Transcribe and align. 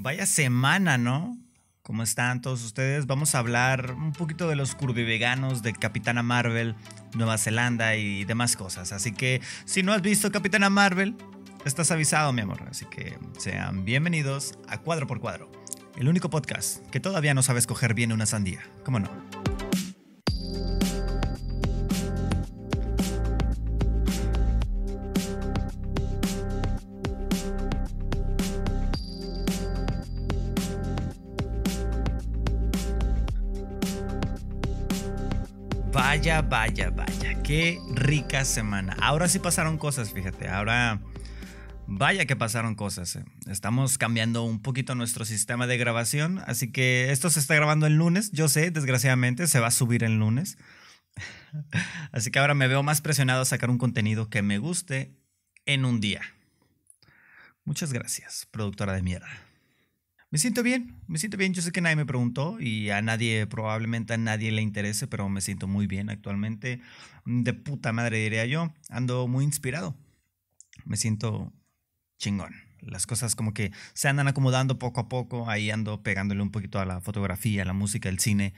Vaya 0.00 0.26
semana, 0.26 0.96
¿no? 0.96 1.36
¿Cómo 1.82 2.04
están 2.04 2.40
todos 2.40 2.64
ustedes? 2.64 3.06
Vamos 3.06 3.34
a 3.34 3.40
hablar 3.40 3.94
un 3.94 4.12
poquito 4.12 4.48
de 4.48 4.54
los 4.54 4.76
curviveganos 4.76 5.64
de 5.64 5.72
Capitana 5.72 6.22
Marvel, 6.22 6.76
Nueva 7.14 7.36
Zelanda 7.36 7.96
y 7.96 8.24
demás 8.24 8.54
cosas. 8.54 8.92
Así 8.92 9.10
que 9.10 9.40
si 9.64 9.82
no 9.82 9.92
has 9.92 10.00
visto 10.00 10.30
Capitana 10.30 10.70
Marvel, 10.70 11.16
estás 11.64 11.90
avisado, 11.90 12.32
mi 12.32 12.42
amor. 12.42 12.62
Así 12.70 12.84
que 12.84 13.18
sean 13.38 13.84
bienvenidos 13.84 14.56
a 14.68 14.78
Cuadro 14.78 15.08
por 15.08 15.18
Cuadro, 15.18 15.50
el 15.96 16.06
único 16.06 16.30
podcast 16.30 16.86
que 16.90 17.00
todavía 17.00 17.34
no 17.34 17.42
sabe 17.42 17.58
escoger 17.58 17.92
bien 17.92 18.12
una 18.12 18.26
sandía. 18.26 18.60
¿Cómo 18.84 19.00
no? 19.00 19.10
Vaya, 36.48 36.88
vaya. 36.90 37.42
Qué 37.42 37.78
rica 37.94 38.44
semana. 38.44 38.96
Ahora 39.00 39.28
sí 39.28 39.38
pasaron 39.38 39.76
cosas, 39.76 40.12
fíjate. 40.12 40.48
Ahora, 40.48 41.00
vaya 41.86 42.24
que 42.24 42.36
pasaron 42.36 42.74
cosas. 42.74 43.16
eh. 43.16 43.24
Estamos 43.46 43.98
cambiando 43.98 44.44
un 44.44 44.62
poquito 44.62 44.94
nuestro 44.94 45.26
sistema 45.26 45.66
de 45.66 45.76
grabación. 45.76 46.38
Así 46.46 46.72
que 46.72 47.12
esto 47.12 47.28
se 47.28 47.40
está 47.40 47.54
grabando 47.54 47.86
el 47.86 47.96
lunes. 47.96 48.32
Yo 48.32 48.48
sé, 48.48 48.70
desgraciadamente, 48.70 49.46
se 49.46 49.60
va 49.60 49.66
a 49.66 49.72
subir 49.72 50.04
el 50.04 50.18
lunes. 50.18 50.56
Así 52.12 52.30
que 52.30 52.38
ahora 52.38 52.54
me 52.54 52.68
veo 52.68 52.82
más 52.82 53.02
presionado 53.02 53.42
a 53.42 53.46
sacar 53.46 53.68
un 53.68 53.78
contenido 53.78 54.30
que 54.30 54.40
me 54.40 54.56
guste 54.56 55.14
en 55.66 55.84
un 55.84 56.00
día. 56.00 56.22
Muchas 57.64 57.92
gracias, 57.92 58.48
productora 58.50 58.94
de 58.94 59.02
mierda. 59.02 59.28
Me 60.30 60.38
siento 60.38 60.62
bien, 60.62 61.00
me 61.06 61.18
siento 61.18 61.38
bien. 61.38 61.54
Yo 61.54 61.62
sé 61.62 61.72
que 61.72 61.80
nadie 61.80 61.96
me 61.96 62.04
preguntó 62.04 62.60
y 62.60 62.90
a 62.90 63.00
nadie, 63.00 63.46
probablemente 63.46 64.14
a 64.14 64.18
nadie 64.18 64.52
le 64.52 64.60
interese, 64.60 65.06
pero 65.06 65.28
me 65.28 65.40
siento 65.40 65.66
muy 65.66 65.86
bien 65.86 66.10
actualmente. 66.10 66.80
De 67.24 67.54
puta 67.54 67.92
madre 67.92 68.18
diría 68.18 68.44
yo. 68.44 68.72
Ando 68.90 69.26
muy 69.26 69.44
inspirado. 69.44 69.96
Me 70.84 70.96
siento 70.96 71.52
chingón. 72.18 72.54
Las 72.80 73.06
cosas 73.06 73.34
como 73.34 73.54
que 73.54 73.72
se 73.94 74.08
andan 74.08 74.28
acomodando 74.28 74.78
poco 74.78 75.00
a 75.00 75.08
poco. 75.08 75.48
Ahí 75.48 75.70
ando 75.70 76.02
pegándole 76.02 76.42
un 76.42 76.50
poquito 76.50 76.78
a 76.78 76.84
la 76.84 77.00
fotografía, 77.00 77.62
a 77.62 77.66
la 77.66 77.72
música, 77.72 78.08
el 78.08 78.18
cine 78.18 78.54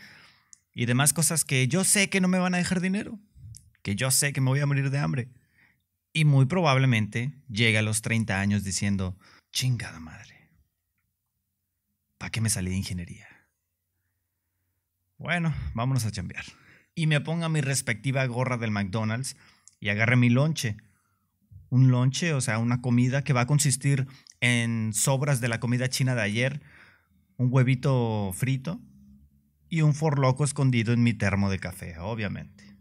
y 0.75 0.87
demás 0.87 1.13
cosas 1.13 1.45
que 1.45 1.69
yo 1.69 1.85
sé 1.85 2.09
que 2.09 2.21
no 2.21 2.29
me 2.29 2.39
van 2.39 2.55
a 2.55 2.59
dejar 2.59 2.81
dinero. 2.81 3.19
Que 3.83 3.97
yo 3.97 4.11
sé 4.11 4.33
que 4.33 4.41
me 4.41 4.51
voy 4.51 4.61
a 4.61 4.67
morir 4.67 4.91
de 4.91 4.99
hambre. 4.99 5.29
Y 6.13 6.25
muy 6.25 6.47
probablemente 6.47 7.33
llegue 7.49 7.79
a 7.79 7.83
los 7.83 8.03
30 8.03 8.41
años 8.41 8.65
diciendo, 8.65 9.17
chingada 9.53 10.01
madre. 10.01 10.40
¿Para 12.21 12.31
qué 12.31 12.43
me 12.43 12.51
salí 12.51 12.69
de 12.69 12.77
ingeniería? 12.77 13.27
Bueno, 15.17 15.55
vámonos 15.73 16.05
a 16.05 16.11
chambear. 16.11 16.45
Y 16.95 17.07
me 17.07 17.23
ponga 17.23 17.49
mi 17.49 17.63
respectiva 17.63 18.27
gorra 18.27 18.59
del 18.59 18.71
McDonald's 18.71 19.39
y 19.81 19.89
agarre 19.89 20.17
mi 20.17 20.29
lonche. 20.29 20.77
Un 21.71 21.91
lonche, 21.91 22.35
o 22.35 22.43
sea, 22.43 22.59
una 22.59 22.83
comida 22.83 23.25
que 23.25 23.33
va 23.33 23.41
a 23.41 23.47
consistir 23.47 24.07
en 24.41 24.93
sobras 24.93 25.41
de 25.41 25.49
la 25.49 25.61
comida 25.61 25.89
china 25.89 26.15
de 26.15 26.21
ayer, 26.21 26.61
un 27.39 27.49
huevito 27.51 28.33
frito 28.35 28.83
y 29.71 29.81
un 29.81 29.95
forloco 29.95 30.45
escondido 30.45 30.93
en 30.93 31.03
mi 31.03 31.15
termo 31.15 31.49
de 31.49 31.59
café, 31.59 31.99
obviamente. 32.01 32.77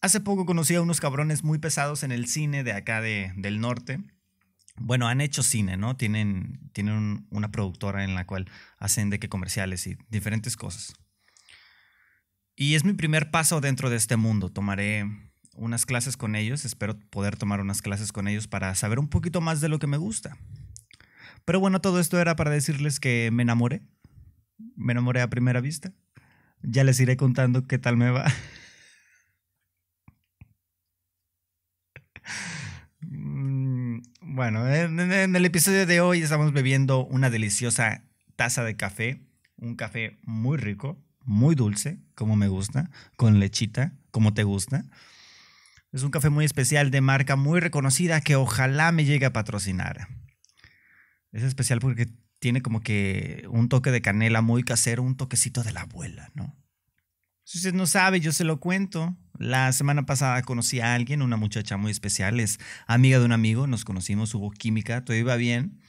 Hace 0.00 0.20
poco 0.20 0.46
conocí 0.46 0.76
a 0.76 0.82
unos 0.82 1.00
cabrones 1.00 1.42
muy 1.42 1.58
pesados 1.58 2.04
en 2.04 2.12
el 2.12 2.28
cine 2.28 2.62
de 2.62 2.72
acá 2.72 3.00
de, 3.00 3.32
del 3.34 3.58
norte 3.58 3.98
bueno, 4.80 5.08
han 5.08 5.20
hecho 5.20 5.42
cine, 5.42 5.76
¿no? 5.76 5.96
Tienen, 5.96 6.70
tienen 6.72 6.94
un- 6.94 7.26
una 7.30 7.50
productora 7.50 8.04
en 8.04 8.14
la 8.14 8.26
cual 8.26 8.50
hacen 8.78 9.10
de 9.10 9.18
que 9.18 9.28
comerciales 9.28 9.86
y 9.86 9.96
diferentes 10.10 10.56
cosas. 10.56 10.94
Y 12.56 12.74
es 12.74 12.84
mi 12.84 12.92
primer 12.92 13.30
paso 13.30 13.60
dentro 13.60 13.88
de 13.90 13.96
este 13.96 14.16
mundo. 14.16 14.50
Tomaré 14.50 15.04
unas 15.54 15.86
clases 15.86 16.16
con 16.16 16.34
ellos, 16.36 16.64
espero 16.64 16.98
poder 17.10 17.36
tomar 17.36 17.60
unas 17.60 17.82
clases 17.82 18.12
con 18.12 18.28
ellos 18.28 18.46
para 18.48 18.74
saber 18.74 18.98
un 18.98 19.08
poquito 19.08 19.40
más 19.40 19.60
de 19.60 19.68
lo 19.68 19.78
que 19.78 19.86
me 19.86 19.96
gusta. 19.96 20.36
Pero 21.44 21.60
bueno, 21.60 21.80
todo 21.80 22.00
esto 22.00 22.20
era 22.20 22.36
para 22.36 22.50
decirles 22.50 23.00
que 23.00 23.30
me 23.32 23.42
enamoré. 23.42 23.82
Me 24.76 24.92
enamoré 24.92 25.20
a 25.22 25.30
primera 25.30 25.60
vista. 25.60 25.92
Ya 26.62 26.84
les 26.84 27.00
iré 27.00 27.16
contando 27.16 27.66
qué 27.66 27.78
tal 27.78 27.96
me 27.96 28.10
va. 28.10 28.26
Bueno, 34.30 34.68
en, 34.68 35.00
en- 35.00 35.12
en 35.12 35.36
el 35.36 35.44
episodio 35.46 35.86
de 35.86 36.00
hoy 36.02 36.20
estamos 36.22 36.52
bebiendo 36.52 37.04
una 37.06 37.30
deliciosa 37.30 38.04
taza 38.36 38.62
de 38.62 38.76
café, 38.76 39.22
un 39.56 39.74
café 39.74 40.18
muy 40.22 40.58
rico, 40.58 41.02
muy 41.24 41.54
dulce, 41.54 41.98
como 42.14 42.36
me 42.36 42.48
gusta, 42.48 42.90
con 43.16 43.40
lechita, 43.40 43.94
como 44.10 44.34
te 44.34 44.42
gusta. 44.44 44.84
Es 45.92 46.02
un 46.02 46.10
café 46.10 46.28
muy 46.28 46.44
especial 46.44 46.90
de 46.90 47.00
marca 47.00 47.36
muy 47.36 47.60
reconocida 47.60 48.20
que 48.20 48.36
ojalá 48.36 48.92
me 48.92 49.06
llegue 49.06 49.24
a 49.24 49.32
patrocinar. 49.32 50.08
Es 51.32 51.42
especial 51.42 51.78
porque 51.78 52.08
tiene 52.38 52.60
como 52.60 52.82
que 52.82 53.44
un 53.48 53.70
toque 53.70 53.90
de 53.90 54.02
canela 54.02 54.42
muy 54.42 54.62
casero, 54.62 55.02
un 55.02 55.16
toquecito 55.16 55.62
de 55.62 55.72
la 55.72 55.82
abuela, 55.82 56.30
¿no? 56.34 56.54
Si 57.48 57.56
usted 57.56 57.72
no 57.72 57.86
sabe, 57.86 58.20
yo 58.20 58.30
se 58.30 58.44
lo 58.44 58.60
cuento. 58.60 59.16
La 59.38 59.72
semana 59.72 60.04
pasada 60.04 60.42
conocí 60.42 60.80
a 60.80 60.92
alguien, 60.92 61.22
una 61.22 61.38
muchacha 61.38 61.78
muy 61.78 61.90
especial, 61.90 62.40
es 62.40 62.58
amiga 62.86 63.18
de 63.18 63.24
un 63.24 63.32
amigo, 63.32 63.66
nos 63.66 63.86
conocimos, 63.86 64.34
hubo 64.34 64.50
química, 64.50 65.02
todo 65.02 65.16
iba 65.16 65.34
bien. 65.36 65.80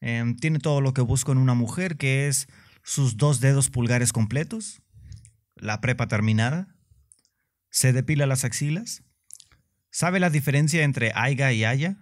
Em, 0.00 0.34
tiene 0.34 0.60
todo 0.60 0.80
lo 0.80 0.94
que 0.94 1.02
busco 1.02 1.30
en 1.30 1.36
una 1.36 1.52
mujer, 1.52 1.98
que 1.98 2.26
es 2.26 2.48
sus 2.82 3.18
dos 3.18 3.40
dedos 3.40 3.68
pulgares 3.68 4.14
completos, 4.14 4.80
la 5.56 5.82
prepa 5.82 6.08
terminada, 6.08 6.74
se 7.68 7.92
depila 7.92 8.24
las 8.24 8.46
axilas, 8.46 9.02
sabe 9.90 10.20
la 10.20 10.30
diferencia 10.30 10.84
entre 10.84 11.12
aiga 11.14 11.52
y 11.52 11.64
aya 11.64 11.98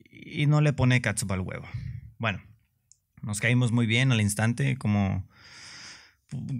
y 0.00 0.46
no 0.46 0.60
le 0.62 0.72
pone 0.72 1.00
catsup 1.00 1.30
al 1.30 1.42
huevo. 1.42 1.68
Bueno, 2.18 2.42
nos 3.22 3.38
caímos 3.38 3.70
muy 3.70 3.86
bien 3.86 4.10
al 4.10 4.20
instante, 4.20 4.76
como 4.76 5.28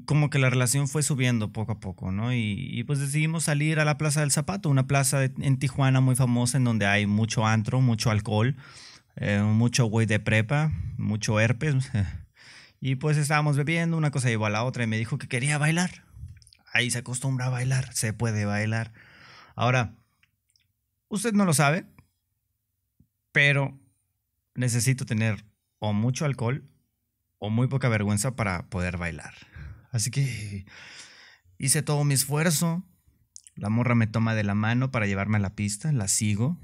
como 0.05 0.31
que 0.31 0.39
la 0.39 0.51
relación 0.51 0.89
fue 0.89 1.03
subiendo 1.03 1.53
poco 1.53 1.73
a 1.73 1.81
poco, 1.81 2.13
¿no? 2.13 2.33
Y, 2.33 2.85
pues 2.87 3.01
decidimos 3.01 3.45
salir 3.45 3.81
a 3.81 3.85
la 3.85 3.99
Plaza 3.99 4.21
del 4.21 4.31
Zapato, 4.31 4.71
una 4.71 4.87
plaza 4.87 5.25
en 5.25 5.59
Tijuana 5.59 6.01
muy 6.01 6.15
famosa 6.15 6.57
en 6.59 6.65
donde 6.65 6.87
hay 6.87 7.07
mucho 7.07 7.47
antro, 7.47 7.81
mucho 7.81 8.11
alcohol, 8.11 8.57
eh, 9.17 9.41
mucho 9.41 9.87
güey 9.87 10.07
de 10.07 10.21
prepa, 10.21 10.73
mucho 10.97 11.41
herpes. 11.41 11.75
Y 12.79 12.97
pues 12.97 13.17
estábamos 13.17 13.57
bebiendo, 13.57 13.97
una 13.97 14.11
cosa 14.11 14.29
llevó 14.29 14.47
a 14.47 14.51
la 14.51 14.63
otra 14.63 14.85
y 14.85 14.87
me 14.87 14.99
dijo 14.99 15.17
que 15.17 15.29
quería 15.29 15.57
bailar. 15.57 16.05
Ahí 16.73 16.91
se 16.91 16.99
acostumbra 16.99 17.47
a 17.47 17.49
bailar, 17.49 17.93
se 17.95 18.13
puede 18.13 18.45
bailar. 18.45 18.93
Ahora, 19.55 19.95
usted 21.09 21.33
no 21.33 21.47
lo 21.47 21.55
sabe, 21.55 21.87
pero 23.33 23.81
necesito 24.55 25.07
tener 25.07 25.47
o 25.79 25.95
mucho 25.95 26.27
alcohol 26.27 26.69
o 27.39 27.49
muy 27.49 27.67
poca 27.67 27.89
vergüenza 27.89 28.37
para 28.37 28.69
poder 28.69 28.99
bailar. 28.99 29.35
Así 29.97 30.11
que 30.11 30.67
hice 31.59 31.83
todo 31.83 32.05
mi 32.05 32.13
esfuerzo. 32.13 32.85
La 33.55 33.71
morra 33.71 33.95
me 33.95 34.07
toma 34.07 34.35
de 34.35 34.45
la 34.45 34.55
mano 34.55 34.91
para 34.91 35.07
llevarme 35.07 35.39
a 35.39 35.41
la 35.41 35.57
pista, 35.57 35.91
la 35.91 36.07
sigo. 36.07 36.59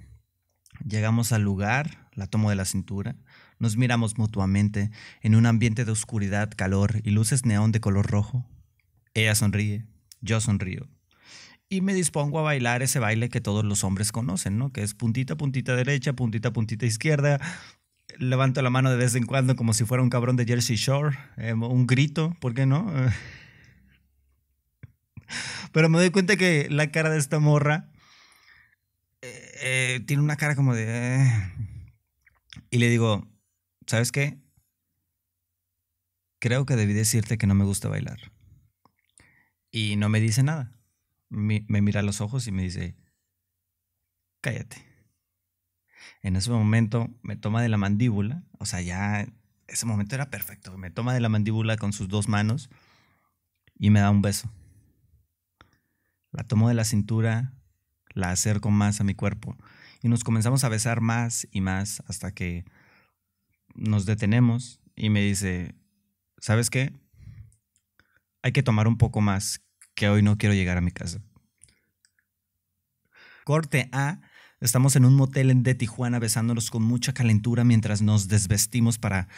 Llegamos 0.87 1.33
al 1.33 1.41
lugar, 1.41 2.11
la 2.13 2.27
tomo 2.27 2.51
de 2.51 2.57
la 2.57 2.67
cintura. 2.67 3.17
Nos 3.59 3.79
miramos 3.79 4.19
mutuamente 4.19 4.91
en 5.23 5.35
un 5.35 5.47
ambiente 5.47 5.87
de 5.87 5.93
oscuridad, 5.93 6.51
calor 6.55 7.01
y 7.05 7.11
luces 7.11 7.47
neón 7.47 7.73
de 7.73 7.81
color 7.81 8.11
rojo. 8.11 8.47
Ella 9.15 9.35
sonríe, 9.35 9.87
yo 10.21 10.39
sonrío. 10.41 10.87
Y 11.71 11.81
me 11.81 11.95
dispongo 11.95 12.39
a 12.39 12.43
bailar 12.43 12.83
ese 12.83 12.99
baile 12.99 13.31
que 13.31 13.41
todos 13.41 13.65
los 13.65 13.83
hombres 13.83 14.13
conocen, 14.13 14.59
¿no? 14.59 14.73
Que 14.73 14.83
es 14.83 14.93
puntita, 14.93 15.39
puntita 15.39 15.75
derecha, 15.75 16.13
puntita, 16.13 16.53
puntita 16.53 16.85
izquierda, 16.85 17.41
levanto 18.19 18.63
la 18.63 18.71
mano 18.71 18.91
de 18.91 18.97
vez 18.97 19.15
en 19.15 19.27
cuando 19.27 19.57
como 19.57 19.75
si 19.75 19.85
fuera 19.85 20.03
un 20.03 20.11
cabrón 20.11 20.37
de 20.37 20.45
Jersey 20.45 20.77
Shore, 20.77 21.17
eh, 21.37 21.53
un 21.55 21.87
grito, 21.87 22.37
¿por 22.41 22.55
qué 22.55 22.67
no? 22.67 22.93
Pero 25.73 25.89
me 25.89 25.99
doy 25.99 26.11
cuenta 26.11 26.37
que 26.37 26.69
la 26.71 26.91
cara 26.91 27.11
de 27.11 27.19
esta 27.19 27.39
morra 27.39 27.91
eh, 29.23 29.51
eh, 29.63 30.01
tiene 30.07 30.23
una 30.23 30.37
cara 30.37 30.57
como 30.57 30.75
de... 30.75 30.85
eh. 30.89 31.53
Y 32.71 32.79
le 32.79 32.89
digo, 32.89 33.27
¿sabes 33.87 34.13
qué? 34.13 34.39
Creo 36.39 36.67
que 36.67 36.77
debí 36.77 36.93
decirte 36.93 37.39
que 37.39 37.47
no 37.47 37.55
me 37.55 37.65
gusta 37.65 37.89
bailar. 37.89 38.19
Y 39.71 39.97
no 39.97 40.09
me 40.09 40.21
dice 40.21 40.43
nada. 40.43 40.73
Mi- 41.31 41.65
me 41.69 41.81
mira 41.81 42.01
a 42.01 42.03
los 42.03 42.21
ojos 42.21 42.47
y 42.47 42.53
me 42.53 42.63
dice, 42.63 42.97
cállate. 44.41 44.85
En 46.23 46.37
ese 46.37 46.51
momento 46.51 47.11
me 47.23 47.37
toma 47.37 47.63
de 47.63 47.69
la 47.69 47.79
mandíbula, 47.79 48.45
o 48.59 48.67
sea, 48.67 48.81
ya 48.81 49.27
ese 49.67 49.87
momento 49.87 50.15
era 50.15 50.31
perfecto. 50.31 50.77
Me 50.79 50.91
toma 50.91 51.15
de 51.15 51.21
la 51.21 51.29
mandíbula 51.29 51.77
con 51.77 51.93
sus 51.93 52.09
dos 52.09 52.29
manos 52.29 52.71
y 53.79 53.91
me 53.91 54.01
da 54.01 54.11
un 54.11 54.23
beso. 54.23 54.51
La 56.31 56.45
tomo 56.45 56.69
de 56.69 56.75
la 56.75 56.85
cintura, 56.85 57.53
la 58.15 58.31
acerco 58.31 58.71
más 58.71 59.01
a 59.01 59.05
mi 59.05 59.15
cuerpo 59.15 59.57
y 60.03 60.09
nos 60.09 60.25
comenzamos 60.25 60.65
a 60.65 60.69
besar 60.69 61.01
más 61.01 61.49
y 61.51 61.61
más 61.61 62.03
hasta 62.07 62.33
que 62.33 62.65
nos 63.75 64.07
detenemos 64.07 64.81
y 64.95 65.11
me 65.11 65.23
dice, 65.23 65.75
¿sabes 66.39 66.71
qué? 66.71 66.93
Hay 68.43 68.53
que 68.53 68.63
tomar 68.63 68.89
un 68.89 68.99
poco 68.99 69.21
más, 69.21 69.63
que 69.95 70.09
hoy 70.09 70.23
no 70.23 70.37
quiero 70.39 70.55
llegar 70.55 70.77
a 70.77 70.83
mi 70.83 70.91
casa. 70.91 71.21
Corte 73.45 73.89
A, 73.93 74.21
estamos 74.63 74.97
en 74.97 75.05
un 75.05 75.15
motel 75.15 75.63
de 75.63 75.75
Tijuana 75.75 76.19
besándonos 76.19 76.71
con 76.71 76.83
mucha 76.83 77.13
calentura 77.13 77.65
mientras 77.65 78.01
nos 78.01 78.29
desvestimos 78.29 78.99
para, 78.99 79.29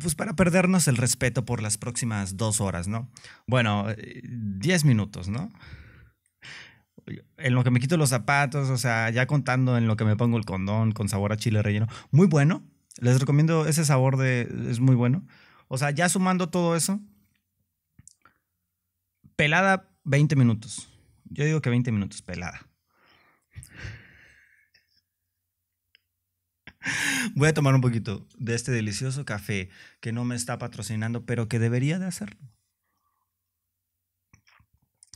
pues 0.00 0.14
para 0.14 0.34
perdernos 0.34 0.88
el 0.88 0.96
respeto 0.96 1.44
por 1.44 1.60
las 1.60 1.76
próximas 1.76 2.36
dos 2.36 2.60
horas, 2.60 2.88
¿no? 2.88 3.10
Bueno, 3.46 3.90
eh, 3.90 4.22
diez 4.24 4.84
minutos, 4.84 5.28
¿no? 5.28 5.50
En 7.36 7.54
lo 7.54 7.64
que 7.64 7.70
me 7.70 7.80
quito 7.80 7.96
los 7.96 8.10
zapatos, 8.10 8.70
o 8.70 8.78
sea, 8.78 9.10
ya 9.10 9.26
contando 9.26 9.76
en 9.76 9.88
lo 9.88 9.96
que 9.96 10.04
me 10.04 10.16
pongo 10.16 10.38
el 10.38 10.44
condón 10.44 10.92
con 10.92 11.08
sabor 11.08 11.32
a 11.32 11.36
chile 11.36 11.60
relleno. 11.60 11.88
Muy 12.12 12.28
bueno. 12.28 12.62
Les 13.00 13.18
recomiendo 13.18 13.66
ese 13.66 13.84
sabor 13.84 14.16
de. 14.16 14.42
Es 14.70 14.78
muy 14.78 14.94
bueno. 14.94 15.26
O 15.66 15.78
sea, 15.78 15.90
ya 15.90 16.08
sumando 16.08 16.50
todo 16.50 16.76
eso. 16.76 17.00
Pelada 19.34 19.90
20 20.04 20.36
minutos. 20.36 20.88
Yo 21.24 21.44
digo 21.44 21.60
que 21.60 21.70
20 21.70 21.90
minutos, 21.90 22.22
pelada. 22.22 22.71
Voy 27.34 27.48
a 27.48 27.54
tomar 27.54 27.74
un 27.74 27.80
poquito 27.80 28.26
de 28.38 28.54
este 28.54 28.72
delicioso 28.72 29.24
café 29.24 29.70
que 30.00 30.12
no 30.12 30.24
me 30.24 30.34
está 30.34 30.58
patrocinando, 30.58 31.24
pero 31.24 31.48
que 31.48 31.58
debería 31.58 31.98
de 31.98 32.06
hacerlo. 32.06 32.40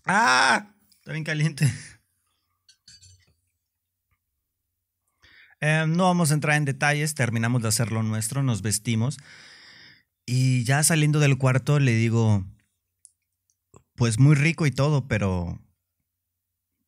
¡Ah! 0.04 0.74
Está 0.98 1.12
bien 1.12 1.24
caliente. 1.24 1.72
Em, 5.60 5.96
no 5.96 6.04
vamos 6.04 6.30
a 6.30 6.34
entrar 6.34 6.56
en 6.56 6.66
detalles, 6.66 7.14
terminamos 7.14 7.62
de 7.62 7.68
hacer 7.68 7.90
lo 7.90 8.02
nuestro, 8.02 8.42
nos 8.42 8.60
vestimos 8.60 9.16
y 10.26 10.64
ya 10.64 10.82
saliendo 10.82 11.20
del 11.20 11.38
cuarto 11.38 11.78
le 11.78 11.92
digo, 11.94 12.44
pues 13.94 14.18
muy 14.18 14.34
rico 14.34 14.66
y 14.66 14.72
todo, 14.72 15.06
pero, 15.06 15.60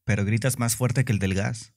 pero 0.04 0.24
gritas 0.24 0.58
más 0.58 0.76
fuerte 0.76 1.04
que 1.04 1.12
el 1.12 1.20
del 1.20 1.34
gas. 1.34 1.72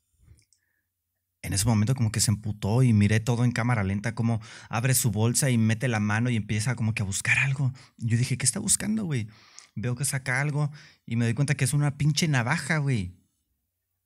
En 1.43 1.53
ese 1.53 1.65
momento 1.65 1.95
como 1.95 2.11
que 2.11 2.19
se 2.19 2.31
emputó 2.31 2.83
y 2.83 2.93
miré 2.93 3.19
todo 3.19 3.43
en 3.43 3.51
cámara 3.51 3.83
lenta, 3.83 4.13
como 4.13 4.41
abre 4.69 4.93
su 4.93 5.11
bolsa 5.11 5.49
y 5.49 5.57
mete 5.57 5.87
la 5.87 5.99
mano 5.99 6.29
y 6.29 6.35
empieza 6.35 6.75
como 6.75 6.93
que 6.93 7.01
a 7.01 7.05
buscar 7.05 7.39
algo. 7.39 7.73
Yo 7.97 8.17
dije, 8.17 8.37
¿qué 8.37 8.45
está 8.45 8.59
buscando, 8.59 9.05
güey? 9.05 9.27
veo 9.75 9.95
que 9.95 10.05
saca 10.05 10.41
algo 10.41 10.71
y 11.05 11.15
me 11.15 11.25
doy 11.25 11.33
cuenta 11.33 11.55
que 11.55 11.65
es 11.65 11.73
una 11.73 11.97
pinche 11.97 12.27
navaja, 12.27 12.77
güey. 12.77 13.15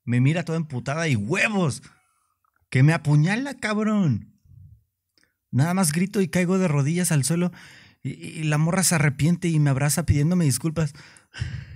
Me 0.04 0.20
mira 0.20 0.44
toda 0.44 0.58
emputada 0.58 1.08
y 1.08 1.16
huevos. 1.16 1.82
Que 2.70 2.82
me 2.82 2.92
apuñala, 2.92 3.54
cabrón. 3.54 4.32
Nada 5.50 5.74
más 5.74 5.92
grito 5.92 6.20
y 6.20 6.28
caigo 6.28 6.58
de 6.58 6.68
rodillas 6.68 7.12
al 7.12 7.24
suelo 7.24 7.52
y, 8.02 8.44
la 8.44 8.58
morra 8.58 8.82
se 8.82 8.94
arrepiente 8.94 9.48
y 9.48 9.58
me 9.58 9.70
abraza 9.70 10.06
pidiéndome 10.06 10.44
disculpas. 10.44 10.92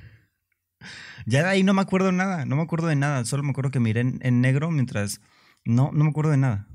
Ya 1.26 1.42
de 1.42 1.50
ahí 1.50 1.62
no 1.62 1.74
me 1.74 1.82
acuerdo 1.82 2.12
nada, 2.12 2.46
no 2.46 2.56
me 2.56 2.62
acuerdo 2.62 2.86
de 2.86 2.96
nada, 2.96 3.26
solo 3.26 3.42
me 3.42 3.50
acuerdo 3.50 3.70
que 3.70 3.78
miré 3.78 4.00
en, 4.00 4.18
en 4.22 4.40
negro 4.40 4.70
mientras... 4.70 5.20
No, 5.64 5.90
no 5.92 6.04
me 6.04 6.10
acuerdo 6.10 6.30
de 6.30 6.36
nada. 6.36 6.66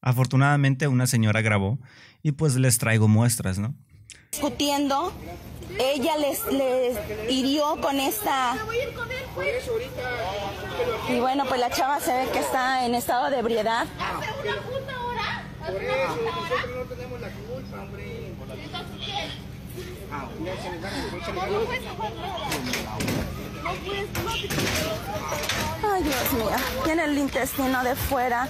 Afortunadamente 0.00 0.88
una 0.88 1.06
señora 1.06 1.42
grabó 1.42 1.78
y 2.22 2.32
pues 2.32 2.56
les 2.56 2.78
traigo 2.78 3.08
muestras, 3.08 3.58
¿no? 3.58 3.74
Discutiendo 4.32 5.12
ella 5.78 6.16
les, 6.16 6.44
les 6.52 6.98
hirió 7.30 7.80
con 7.80 7.98
esta... 8.00 8.56
Y 11.08 11.20
bueno, 11.20 11.44
pues 11.46 11.60
la 11.60 11.70
chava 11.70 12.00
se 12.00 12.12
ve 12.12 12.28
que 12.32 12.40
está 12.40 12.84
en 12.84 12.94
estado 12.94 13.30
de 13.30 13.38
ebriedad. 13.38 13.86
Por 15.64 15.82
eso, 15.82 15.94
nosotros 16.24 16.76
no 16.76 16.94
tenemos 16.94 17.20
la 17.20 17.30
culpa, 17.30 17.82
hombre. 17.82 18.32
Ay, 25.84 26.02
Dios 26.02 26.32
mío, 26.32 26.50
tiene 26.84 27.04
el 27.04 27.18
intestino 27.18 27.84
de 27.84 27.94
fuera. 27.94 28.48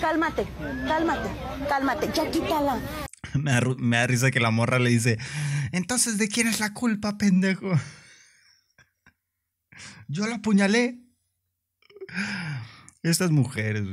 Cálmate, 0.00 0.46
cálmate, 0.86 1.30
cálmate, 1.68 2.10
ya 2.12 2.30
quítala. 2.30 2.80
Me 3.34 3.52
da, 3.52 3.60
me 3.78 3.96
da 3.96 4.06
risa 4.08 4.32
que 4.32 4.40
la 4.40 4.50
morra 4.50 4.80
le 4.80 4.90
dice, 4.90 5.16
entonces, 5.70 6.18
¿de 6.18 6.28
quién 6.28 6.48
es 6.48 6.58
la 6.58 6.74
culpa, 6.74 7.16
pendejo? 7.16 7.70
Yo 10.08 10.26
la 10.26 10.36
apuñalé. 10.36 10.98
Estas 13.02 13.30
mujeres. 13.30 13.84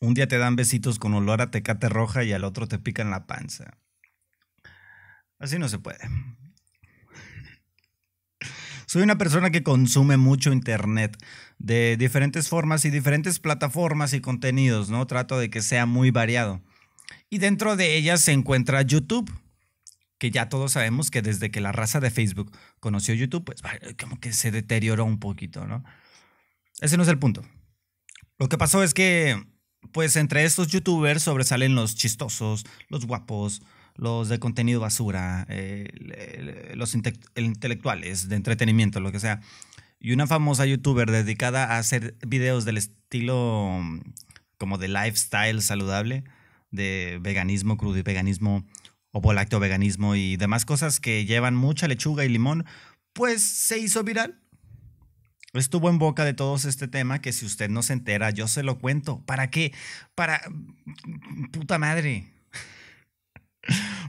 Un 0.00 0.14
día 0.14 0.26
te 0.26 0.38
dan 0.38 0.56
besitos 0.56 0.98
con 0.98 1.14
olor 1.14 1.40
a 1.40 1.52
tecate 1.52 1.88
roja 1.88 2.24
y 2.24 2.32
al 2.32 2.42
otro 2.42 2.66
te 2.66 2.80
pican 2.80 3.10
la 3.10 3.26
panza. 3.26 3.78
Así 5.38 5.58
no 5.58 5.68
se 5.68 5.78
puede. 5.78 6.00
Soy 8.90 9.02
una 9.02 9.18
persona 9.18 9.50
que 9.50 9.62
consume 9.62 10.16
mucho 10.16 10.52
internet 10.52 11.16
de 11.60 11.96
diferentes 11.96 12.48
formas 12.48 12.84
y 12.84 12.90
diferentes 12.90 13.38
plataformas 13.38 14.14
y 14.14 14.20
contenidos, 14.20 14.90
¿no? 14.90 15.06
Trato 15.06 15.38
de 15.38 15.48
que 15.48 15.62
sea 15.62 15.86
muy 15.86 16.10
variado. 16.10 16.60
Y 17.28 17.38
dentro 17.38 17.76
de 17.76 17.96
ellas 17.96 18.20
se 18.20 18.32
encuentra 18.32 18.82
YouTube 18.82 19.32
que 20.18 20.32
ya 20.32 20.48
todos 20.48 20.72
sabemos 20.72 21.12
que 21.12 21.22
desde 21.22 21.52
que 21.52 21.60
la 21.60 21.70
raza 21.70 22.00
de 22.00 22.10
Facebook 22.10 22.50
conoció 22.80 23.14
YouTube, 23.14 23.44
pues 23.44 23.62
como 23.96 24.18
que 24.18 24.32
se 24.32 24.50
deterioró 24.50 25.04
un 25.04 25.20
poquito, 25.20 25.68
¿no? 25.68 25.84
Ese 26.80 26.96
no 26.96 27.04
es 27.04 27.08
el 27.08 27.20
punto. 27.20 27.44
Lo 28.40 28.48
que 28.48 28.58
pasó 28.58 28.82
es 28.82 28.92
que, 28.92 29.40
pues 29.92 30.16
entre 30.16 30.42
estos 30.42 30.66
youtubers 30.66 31.22
sobresalen 31.22 31.76
los 31.76 31.94
chistosos, 31.94 32.64
los 32.88 33.06
guapos, 33.06 33.62
los 33.96 34.28
de 34.28 34.38
contenido 34.38 34.80
basura, 34.80 35.46
eh, 35.48 36.72
los 36.74 36.94
intelectuales 36.94 38.28
de 38.28 38.36
entretenimiento, 38.36 39.00
lo 39.00 39.12
que 39.12 39.20
sea. 39.20 39.40
Y 39.98 40.12
una 40.12 40.26
famosa 40.26 40.64
youtuber 40.64 41.10
dedicada 41.10 41.64
a 41.64 41.78
hacer 41.78 42.16
videos 42.26 42.64
del 42.64 42.78
estilo 42.78 43.80
como 44.58 44.78
de 44.78 44.88
lifestyle 44.88 45.60
saludable, 45.62 46.24
de 46.70 47.18
veganismo, 47.20 47.76
crudo 47.76 47.98
y 47.98 48.02
veganismo 48.02 48.64
o 49.12 49.32
lácteo 49.32 49.60
veganismo 49.60 50.14
y 50.14 50.36
demás 50.36 50.64
cosas 50.64 51.00
que 51.00 51.24
llevan 51.24 51.54
mucha 51.54 51.88
lechuga 51.88 52.24
y 52.24 52.28
limón, 52.28 52.64
pues 53.12 53.42
se 53.42 53.78
hizo 53.78 54.04
viral. 54.04 54.40
Estuvo 55.52 55.90
en 55.90 55.98
boca 55.98 56.24
de 56.24 56.32
todos 56.32 56.64
este 56.64 56.86
tema 56.86 57.20
que 57.20 57.32
si 57.32 57.44
usted 57.44 57.68
no 57.68 57.82
se 57.82 57.92
entera, 57.92 58.30
yo 58.30 58.46
se 58.46 58.62
lo 58.62 58.78
cuento. 58.78 59.24
¿Para 59.26 59.50
qué? 59.50 59.72
Para... 60.14 60.40
puta 61.52 61.78
madre. 61.78 62.32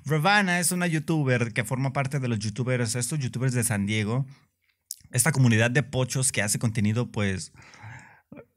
Ravana 0.06 0.60
es 0.60 0.72
una 0.72 0.88
youtuber 0.88 1.54
que 1.54 1.64
forma 1.64 1.94
parte 1.94 2.20
de 2.20 2.28
los 2.28 2.40
youtubers, 2.40 2.96
estos 2.96 3.20
youtubers 3.20 3.54
de 3.54 3.64
San 3.64 3.86
Diego, 3.86 4.26
esta 5.12 5.32
comunidad 5.32 5.72
de 5.72 5.84
pochos 5.84 6.32
que 6.32 6.42
hace 6.42 6.60
contenido 6.60 7.12
pues 7.12 7.52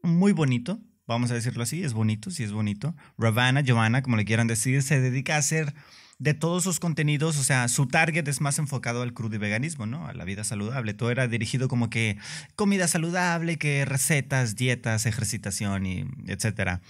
muy 0.02 0.32
bonito, 0.32 0.80
vamos 1.06 1.30
a 1.30 1.34
decirlo 1.34 1.62
así, 1.62 1.82
es 1.82 1.92
bonito, 1.92 2.30
sí 2.30 2.44
es 2.44 2.52
bonito. 2.52 2.94
Ravana, 3.18 3.60
Giovanna, 3.60 4.02
como 4.02 4.16
le 4.16 4.24
quieran 4.24 4.46
decir, 4.46 4.82
se 4.82 5.00
dedica 5.00 5.34
a 5.34 5.38
hacer 5.38 5.74
de 6.18 6.32
todos 6.32 6.62
sus 6.62 6.78
contenidos, 6.78 7.38
o 7.38 7.42
sea, 7.42 7.68
su 7.68 7.86
target 7.86 8.26
es 8.28 8.40
más 8.40 8.58
enfocado 8.58 9.02
al 9.02 9.12
crudo 9.12 9.34
y 9.34 9.38
veganismo, 9.38 9.86
¿no? 9.86 10.06
A 10.06 10.14
la 10.14 10.24
vida 10.24 10.44
saludable. 10.44 10.94
Todo 10.94 11.10
era 11.10 11.26
dirigido 11.26 11.68
como 11.68 11.90
que 11.90 12.18
comida 12.54 12.86
saludable, 12.86 13.58
que 13.58 13.84
recetas, 13.84 14.54
dietas, 14.54 15.06
ejercitación 15.06 15.86
y 15.86 16.04
etcétera. 16.26 16.80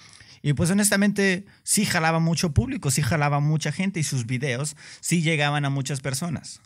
Y 0.46 0.52
pues 0.52 0.70
honestamente 0.70 1.46
sí 1.62 1.86
jalaba 1.86 2.18
mucho 2.18 2.52
público, 2.52 2.90
sí 2.90 3.00
jalaba 3.00 3.40
mucha 3.40 3.72
gente 3.72 3.98
y 3.98 4.02
sus 4.02 4.26
videos 4.26 4.76
sí 5.00 5.22
llegaban 5.22 5.64
a 5.64 5.70
muchas 5.70 6.02
personas. 6.02 6.60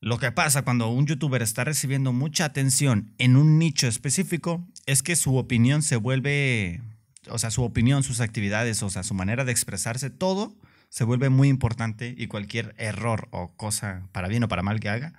Lo 0.00 0.18
que 0.18 0.30
pasa 0.30 0.62
cuando 0.62 0.88
un 0.88 1.04
youtuber 1.04 1.42
está 1.42 1.64
recibiendo 1.64 2.12
mucha 2.12 2.44
atención 2.44 3.14
en 3.18 3.36
un 3.36 3.58
nicho 3.58 3.88
específico 3.88 4.64
es 4.86 5.02
que 5.02 5.16
su 5.16 5.38
opinión 5.38 5.82
se 5.82 5.96
vuelve, 5.96 6.80
o 7.28 7.36
sea, 7.36 7.50
su 7.50 7.64
opinión, 7.64 8.04
sus 8.04 8.20
actividades, 8.20 8.80
o 8.84 8.90
sea, 8.90 9.02
su 9.02 9.14
manera 9.14 9.44
de 9.44 9.50
expresarse, 9.50 10.08
todo 10.08 10.56
se 10.88 11.02
vuelve 11.02 11.30
muy 11.30 11.48
importante 11.48 12.14
y 12.16 12.28
cualquier 12.28 12.76
error 12.78 13.26
o 13.32 13.48
cosa, 13.56 14.06
para 14.12 14.28
bien 14.28 14.44
o 14.44 14.48
para 14.48 14.62
mal 14.62 14.78
que 14.78 14.88
haga, 14.88 15.14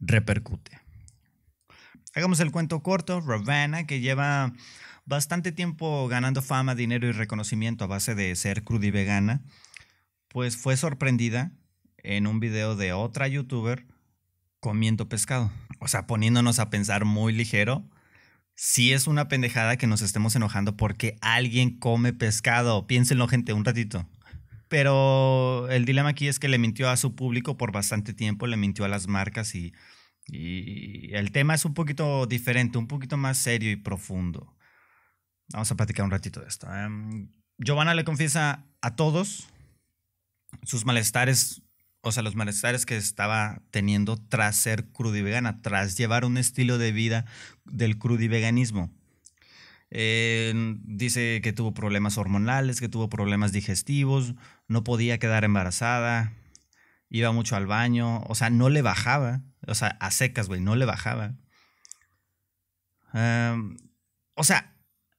repercute. 0.00 0.80
Hagamos 2.16 2.40
el 2.40 2.50
cuento 2.50 2.82
corto, 2.82 3.20
Ravana, 3.20 3.86
que 3.86 4.00
lleva 4.00 4.52
bastante 5.04 5.52
tiempo 5.52 6.08
ganando 6.08 6.42
fama, 6.42 6.74
dinero 6.74 7.06
y 7.06 7.12
reconocimiento 7.12 7.84
a 7.84 7.88
base 7.88 8.14
de 8.14 8.34
ser 8.36 8.64
cruda 8.64 8.86
y 8.86 8.90
vegana, 8.90 9.42
pues 10.28 10.56
fue 10.56 10.76
sorprendida 10.76 11.52
en 11.98 12.26
un 12.26 12.40
video 12.40 12.76
de 12.76 12.92
otra 12.92 13.28
youtuber 13.28 13.86
comiendo 14.60 15.08
pescado. 15.08 15.52
O 15.80 15.88
sea, 15.88 16.06
poniéndonos 16.06 16.58
a 16.58 16.70
pensar 16.70 17.04
muy 17.04 17.32
ligero, 17.32 17.88
si 18.54 18.92
es 18.92 19.06
una 19.06 19.28
pendejada 19.28 19.76
que 19.76 19.86
nos 19.86 20.02
estemos 20.02 20.36
enojando 20.36 20.76
porque 20.76 21.16
alguien 21.20 21.78
come 21.78 22.12
pescado. 22.12 22.86
Piénsenlo, 22.86 23.26
gente, 23.28 23.52
un 23.52 23.64
ratito. 23.64 24.06
Pero 24.68 25.68
el 25.70 25.84
dilema 25.84 26.10
aquí 26.10 26.28
es 26.28 26.38
que 26.38 26.48
le 26.48 26.58
mintió 26.58 26.88
a 26.88 26.96
su 26.96 27.14
público 27.14 27.56
por 27.56 27.72
bastante 27.72 28.14
tiempo, 28.14 28.46
le 28.46 28.56
mintió 28.56 28.84
a 28.84 28.88
las 28.88 29.08
marcas 29.08 29.54
y 29.54 29.72
Y 30.28 31.14
el 31.14 31.32
tema 31.32 31.54
es 31.54 31.64
un 31.64 31.74
poquito 31.74 32.26
diferente, 32.26 32.78
un 32.78 32.86
poquito 32.86 33.16
más 33.16 33.38
serio 33.38 33.70
y 33.70 33.76
profundo. 33.76 34.54
Vamos 35.52 35.70
a 35.70 35.76
platicar 35.76 36.04
un 36.04 36.10
ratito 36.10 36.40
de 36.40 36.48
esto. 36.48 36.72
Em, 36.72 37.28
Giovanna 37.58 37.94
le 37.94 38.04
confiesa 38.04 38.64
a 38.80 38.96
todos 38.96 39.48
sus 40.62 40.84
malestares, 40.84 41.62
o 42.00 42.12
sea, 42.12 42.22
los 42.22 42.34
malestares 42.34 42.86
que 42.86 42.96
estaba 42.96 43.62
teniendo 43.70 44.16
tras 44.16 44.56
ser 44.56 44.86
crudivegana, 44.88 45.62
tras 45.62 45.96
llevar 45.96 46.24
un 46.24 46.38
estilo 46.38 46.78
de 46.78 46.92
vida 46.92 47.26
del 47.64 47.98
crudiveganismo. 47.98 48.90
Eh, 49.90 50.54
dice 50.84 51.40
que 51.42 51.52
tuvo 51.52 51.74
problemas 51.74 52.16
hormonales, 52.16 52.80
que 52.80 52.88
tuvo 52.88 53.10
problemas 53.10 53.52
digestivos, 53.52 54.34
no 54.66 54.84
podía 54.84 55.18
quedar 55.18 55.44
embarazada, 55.44 56.32
iba 57.10 57.30
mucho 57.30 57.56
al 57.56 57.66
baño, 57.66 58.22
o 58.22 58.34
sea, 58.34 58.48
no 58.48 58.70
le 58.70 58.80
bajaba, 58.80 59.42
o 59.66 59.74
sea, 59.74 59.88
a 60.00 60.10
secas, 60.10 60.48
güey, 60.48 60.62
no 60.62 60.76
le 60.76 60.86
bajaba. 60.86 61.34
Em, 63.12 63.76
o 64.34 64.44
sea, 64.44 64.71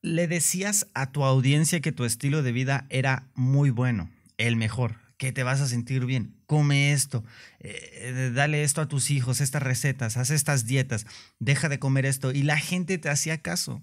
le 0.04 0.28
decías 0.28 0.88
a 0.94 1.12
tu 1.12 1.24
audiencia 1.24 1.80
que 1.80 1.94
tu 1.94 2.04
estilo 2.04 2.44
de 2.44 2.52
vida 2.52 2.86
era 2.90 3.30
muy 3.34 3.72
bueno, 3.72 4.12
el 4.38 4.58
mejor, 4.58 4.98
que 5.18 5.32
te 5.32 5.44
vas 5.44 5.62
a 5.62 5.68
sentir 5.68 6.06
bien, 6.06 6.36
come 6.46 6.92
esto, 6.92 7.24
eh, 7.60 8.32
dale 8.36 8.64
esto 8.64 8.82
a 8.82 8.88
tus 8.90 9.10
hijos, 9.10 9.40
estas 9.40 9.64
recetas, 9.64 10.18
haz 10.18 10.30
estas 10.30 10.66
dietas, 10.66 11.08
deja 11.40 11.70
de 11.70 11.80
comer 11.80 12.06
esto, 12.06 12.34
y 12.34 12.44
la 12.44 12.58
gente 12.58 12.98
te 12.98 13.10
hacía 13.10 13.42
caso. 13.42 13.82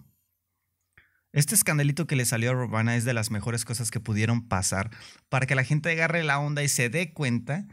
Este 1.32 1.54
escandalito 1.54 2.06
que 2.06 2.16
le 2.16 2.26
salió 2.26 2.50
a 2.50 2.54
Robana 2.54 2.96
es 2.96 3.04
de 3.04 3.14
las 3.14 3.30
mejores 3.30 3.64
cosas 3.64 3.90
que 3.90 4.00
pudieron 4.00 4.46
pasar 4.46 4.90
para 5.28 5.46
que 5.46 5.54
la 5.54 5.64
gente 5.64 5.90
agarre 5.90 6.22
la 6.22 6.38
onda 6.38 6.62
y 6.62 6.68
se 6.68 6.90
dé 6.90 7.12
cuenta 7.12 7.66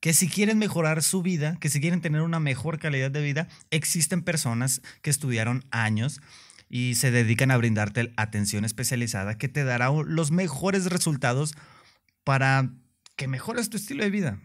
que 0.00 0.12
si 0.12 0.28
quieren 0.28 0.58
mejorar 0.58 1.02
su 1.02 1.22
vida, 1.22 1.56
que 1.60 1.70
si 1.70 1.80
quieren 1.80 2.02
tener 2.02 2.20
una 2.22 2.40
mejor 2.40 2.78
calidad 2.78 3.10
de 3.10 3.22
vida, 3.22 3.48
existen 3.70 4.22
personas 4.22 4.82
que 5.00 5.10
estudiaron 5.10 5.64
años 5.70 6.20
y 6.74 6.96
se 6.96 7.12
dedican 7.12 7.52
a 7.52 7.56
brindarte 7.56 8.12
atención 8.16 8.64
especializada 8.64 9.38
que 9.38 9.48
te 9.48 9.62
dará 9.62 9.90
los 9.92 10.32
mejores 10.32 10.86
resultados 10.86 11.54
para 12.24 12.68
que 13.14 13.28
mejores 13.28 13.70
tu 13.70 13.76
estilo 13.76 14.02
de 14.02 14.10
vida. 14.10 14.40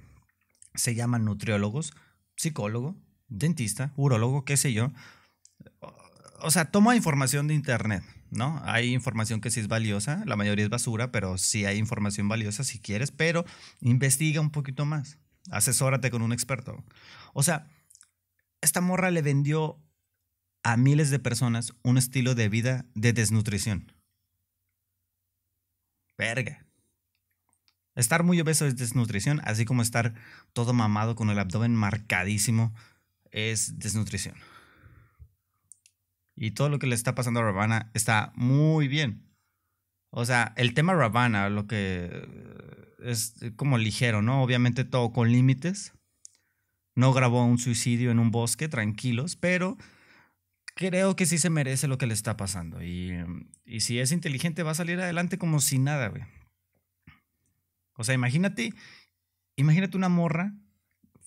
Se 0.75 0.93
llaman 0.93 1.25
nutriólogos, 1.25 1.91
psicólogo, 2.37 2.95
dentista, 3.29 3.93
urólogo, 3.95 4.45
qué 4.45 4.57
sé 4.57 4.73
yo. 4.73 4.91
O 6.41 6.51
sea, 6.51 6.65
toma 6.65 6.95
información 6.95 7.47
de 7.47 7.55
internet 7.55 8.03
¿no? 8.29 8.61
Hay 8.63 8.93
información 8.93 9.41
que 9.41 9.49
sí 9.49 9.59
es 9.59 9.67
valiosa, 9.67 10.21
la 10.27 10.35
mayoría 10.35 10.65
es 10.65 10.69
basura, 10.69 11.11
pero 11.11 11.39
sí 11.39 11.65
hay 11.65 11.79
información 11.79 12.29
valiosa 12.29 12.63
si 12.63 12.77
quieres, 12.77 13.09
pero 13.09 13.43
investiga 13.81 14.39
un 14.39 14.51
poquito 14.51 14.85
más, 14.85 15.17
asesórate 15.49 16.11
con 16.11 16.21
un 16.21 16.31
experto. 16.31 16.83
O 17.33 17.41
sea, 17.41 17.67
esta 18.61 18.81
morra 18.81 19.09
le 19.09 19.23
vendió 19.23 19.79
a 20.63 20.77
miles 20.77 21.09
de 21.09 21.19
personas 21.19 21.73
un 21.83 21.97
estilo 21.97 22.35
de 22.35 22.49
vida 22.49 22.85
de 22.93 23.13
desnutrición. 23.13 23.91
Verga. 26.17 26.65
Estar 27.95 28.23
muy 28.23 28.39
obeso 28.39 28.65
es 28.65 28.77
desnutrición, 28.77 29.41
así 29.43 29.65
como 29.65 29.81
estar 29.81 30.13
todo 30.53 30.73
mamado 30.73 31.15
con 31.15 31.29
el 31.29 31.39
abdomen 31.39 31.75
marcadísimo 31.75 32.73
es 33.31 33.79
desnutrición. 33.79 34.35
Y 36.35 36.51
todo 36.51 36.69
lo 36.69 36.79
que 36.79 36.87
le 36.87 36.95
está 36.95 37.15
pasando 37.15 37.41
a 37.41 37.43
Ravana 37.43 37.91
está 37.93 38.31
muy 38.35 38.87
bien. 38.87 39.29
O 40.11 40.25
sea, 40.25 40.53
el 40.55 40.73
tema 40.73 40.93
Ravana, 40.93 41.49
lo 41.49 41.67
que 41.67 42.25
es 43.03 43.35
como 43.55 43.77
ligero, 43.77 44.21
¿no? 44.21 44.41
Obviamente 44.43 44.85
todo 44.85 45.11
con 45.11 45.31
límites. 45.31 45.93
No 46.95 47.13
grabó 47.13 47.43
un 47.43 47.57
suicidio 47.57 48.11
en 48.11 48.19
un 48.19 48.31
bosque, 48.31 48.67
tranquilos, 48.67 49.35
pero 49.35 49.77
creo 50.79 51.17
que 51.17 51.25
sí 51.25 51.37
se 51.37 51.49
merece 51.49 51.89
lo 51.89 51.97
que 51.97 52.07
le 52.07 52.13
está 52.13 52.37
pasando. 52.37 52.81
Y, 52.81 53.13
y 53.65 53.81
si 53.81 53.99
es 53.99 54.13
inteligente, 54.13 54.63
va 54.63 54.71
a 54.71 54.75
salir 54.75 54.97
adelante 55.01 55.37
como 55.37 55.59
si 55.59 55.77
nada, 55.77 56.07
güey. 56.07 56.23
O 57.95 58.05
sea, 58.05 58.15
imagínate, 58.15 58.73
imagínate 59.57 59.97
una 59.97 60.07
morra, 60.07 60.55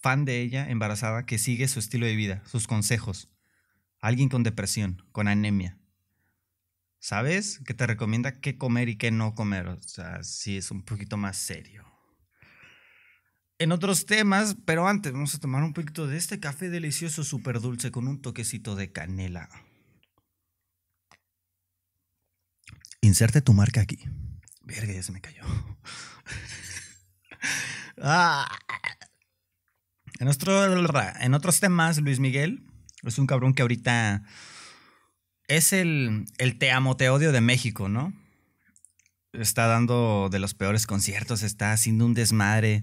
fan 0.01 0.25
de 0.25 0.41
ella, 0.41 0.71
embarazada, 0.71 1.27
que 1.27 1.37
sigue 1.37 1.69
su 1.69 1.81
estilo 1.81 2.07
de 2.07 2.17
vida, 2.17 2.43
sus 2.47 2.67
consejos 2.67 3.29
alguien 4.03 4.29
con 4.29 4.43
depresión, 4.43 5.03
con 5.13 5.29
anemia, 5.29 5.79
¿sabes? 6.99 7.61
Que 7.65 7.73
te 7.73 7.87
recomienda 7.87 8.41
qué 8.41 8.59
comer 8.59 8.89
y 8.89 8.97
qué 8.97 9.11
no 9.13 9.35
comer. 9.35 9.69
O 9.69 9.81
sea, 9.81 10.25
sí 10.25 10.57
es 10.57 10.71
un 10.71 10.83
poquito 10.83 11.17
más 11.17 11.37
serio. 11.37 11.92
En 13.63 13.71
otros 13.71 14.07
temas, 14.07 14.57
pero 14.65 14.89
antes 14.89 15.13
vamos 15.13 15.37
a 15.37 15.39
tomar 15.39 15.63
un 15.63 15.73
poquito 15.73 16.09
de 16.09 16.17
este 16.17 16.41
café 16.41 16.69
delicioso, 16.69 17.23
súper 17.23 17.61
dulce, 17.61 17.93
con 17.93 18.09
un 18.09 18.21
toquecito 18.21 18.75
de 18.75 18.91
canela. 18.91 19.49
Inserte 23.03 23.41
tu 23.41 23.53
marca 23.53 23.81
aquí. 23.81 24.01
Verga, 24.63 24.95
ya 24.95 25.03
se 25.05 25.13
me 25.13 25.21
cayó. 25.21 25.45
ah. 28.03 28.49
en, 30.19 30.27
en 30.27 31.35
otros 31.35 31.61
temas, 31.61 31.99
Luis 31.99 32.19
Miguel 32.19 32.65
es 33.05 33.19
un 33.19 33.29
cabrón 33.29 33.55
que 33.55 33.63
ahorita 33.63 34.25
es 35.47 35.73
el, 35.73 36.25
el 36.39 36.59
te 36.59 36.73
amo, 36.73 36.97
te 36.97 37.11
odio 37.11 37.31
de 37.31 37.41
México, 37.41 37.89
¿no? 37.89 38.13
Está 39.33 39.69
dando 39.69 40.31
de 40.33 40.41
los 40.41 40.53
peores 40.53 40.89
conciertos, 40.89 41.45
está 41.45 41.71
haciendo 41.71 42.07
un 42.07 42.15
desmadre, 42.15 42.83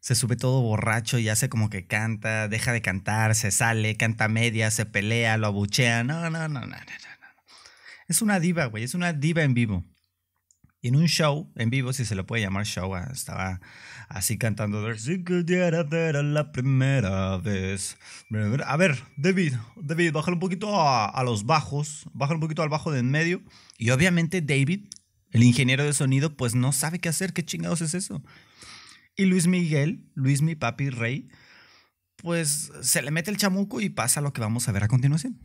se 0.00 0.14
sube 0.14 0.36
todo 0.36 0.60
borracho 0.62 1.18
y 1.18 1.28
hace 1.28 1.48
como 1.48 1.70
que 1.70 1.86
canta, 1.86 2.48
deja 2.48 2.72
de 2.72 2.82
cantar, 2.82 3.34
se 3.34 3.50
sale, 3.50 3.96
canta 3.96 4.28
media, 4.28 4.70
se 4.70 4.86
pelea, 4.86 5.36
lo 5.36 5.48
abuchea. 5.48 6.04
No, 6.04 6.20
no, 6.20 6.30
no, 6.30 6.48
no, 6.48 6.60
no, 6.60 6.66
no. 6.66 6.76
Es 8.08 8.22
una 8.22 8.38
diva, 8.38 8.66
güey, 8.66 8.84
es 8.84 8.94
una 8.94 9.12
diva 9.12 9.42
en 9.42 9.54
vivo. 9.54 9.84
Y 10.80 10.88
en 10.88 10.96
un 10.96 11.06
show 11.06 11.50
en 11.56 11.70
vivo, 11.70 11.92
si 11.92 12.04
se 12.04 12.14
lo 12.14 12.26
puede 12.26 12.42
llamar 12.42 12.64
show, 12.64 12.94
ah, 12.94 13.08
estaba 13.12 13.60
así 14.08 14.38
cantando. 14.38 14.88
La 14.88 16.52
primera 16.52 17.38
vez. 17.38 17.96
A 18.64 18.76
ver, 18.76 19.02
David, 19.16 19.54
David, 19.76 20.12
bájale 20.12 20.34
un 20.34 20.40
poquito 20.40 20.80
a, 20.80 21.22
los 21.24 21.44
bajos, 21.44 22.04
bájale 22.12 22.36
un 22.36 22.40
poquito 22.40 22.62
al 22.62 22.68
bajo 22.68 22.92
de 22.92 23.00
en 23.00 23.10
medio. 23.10 23.42
Y 23.78 23.90
obviamente 23.90 24.42
David, 24.42 24.86
el 25.32 25.42
ingeniero 25.42 25.82
de 25.82 25.92
sonido, 25.92 26.36
pues 26.36 26.54
no 26.54 26.70
sabe 26.72 27.00
qué 27.00 27.08
hacer, 27.08 27.32
qué 27.32 27.44
chingados 27.44 27.80
es 27.80 27.94
eso. 27.94 28.22
Y 29.16 29.24
Luis 29.24 29.46
Miguel, 29.46 30.04
Luis 30.14 30.42
mi 30.42 30.54
papi 30.54 30.90
rey, 30.90 31.28
pues 32.16 32.70
se 32.82 33.02
le 33.02 33.10
mete 33.10 33.30
el 33.30 33.38
chamuco 33.38 33.80
y 33.80 33.88
pasa 33.88 34.20
lo 34.20 34.32
que 34.32 34.40
vamos 34.40 34.68
a 34.68 34.72
ver 34.72 34.84
a 34.84 34.88
continuación. 34.88 35.38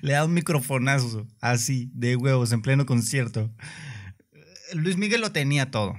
Le 0.00 0.12
da 0.12 0.24
un 0.24 0.34
microfonazo 0.34 1.26
así, 1.40 1.90
de 1.94 2.16
huevos, 2.16 2.52
en 2.52 2.62
pleno 2.62 2.86
concierto. 2.86 3.50
Luis 4.74 4.96
Miguel 4.96 5.20
lo 5.20 5.32
tenía 5.32 5.70
todo. 5.70 5.98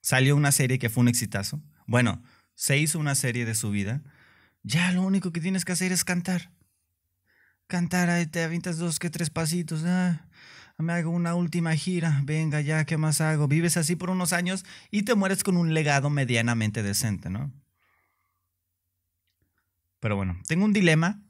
Salió 0.00 0.36
una 0.36 0.52
serie 0.52 0.78
que 0.78 0.88
fue 0.88 1.02
un 1.02 1.08
exitazo. 1.08 1.62
Bueno, 1.86 2.22
se 2.54 2.78
hizo 2.78 2.98
una 2.98 3.14
serie 3.14 3.44
de 3.44 3.54
su 3.54 3.70
vida. 3.70 4.02
Ya 4.62 4.92
lo 4.92 5.02
único 5.02 5.32
que 5.32 5.40
tienes 5.40 5.64
que 5.64 5.72
hacer 5.72 5.92
es 5.92 6.04
cantar. 6.04 6.52
Cantar, 7.66 8.10
ahí 8.10 8.26
te 8.26 8.42
avientas 8.42 8.78
dos 8.78 8.98
que 8.98 9.10
tres 9.10 9.30
pasitos. 9.30 9.82
Ah, 9.84 10.28
me 10.78 10.92
hago 10.92 11.10
una 11.10 11.34
última 11.34 11.74
gira. 11.74 12.20
Venga, 12.24 12.60
ya, 12.60 12.84
¿qué 12.84 12.96
más 12.96 13.20
hago? 13.20 13.48
Vives 13.48 13.76
así 13.76 13.96
por 13.96 14.10
unos 14.10 14.32
años 14.32 14.64
y 14.90 15.02
te 15.02 15.14
mueres 15.14 15.42
con 15.42 15.56
un 15.56 15.74
legado 15.74 16.10
medianamente 16.10 16.82
decente, 16.82 17.30
¿no? 17.30 17.52
Pero 20.00 20.16
bueno, 20.16 20.38
tengo 20.46 20.64
un 20.64 20.72
dilema 20.72 21.25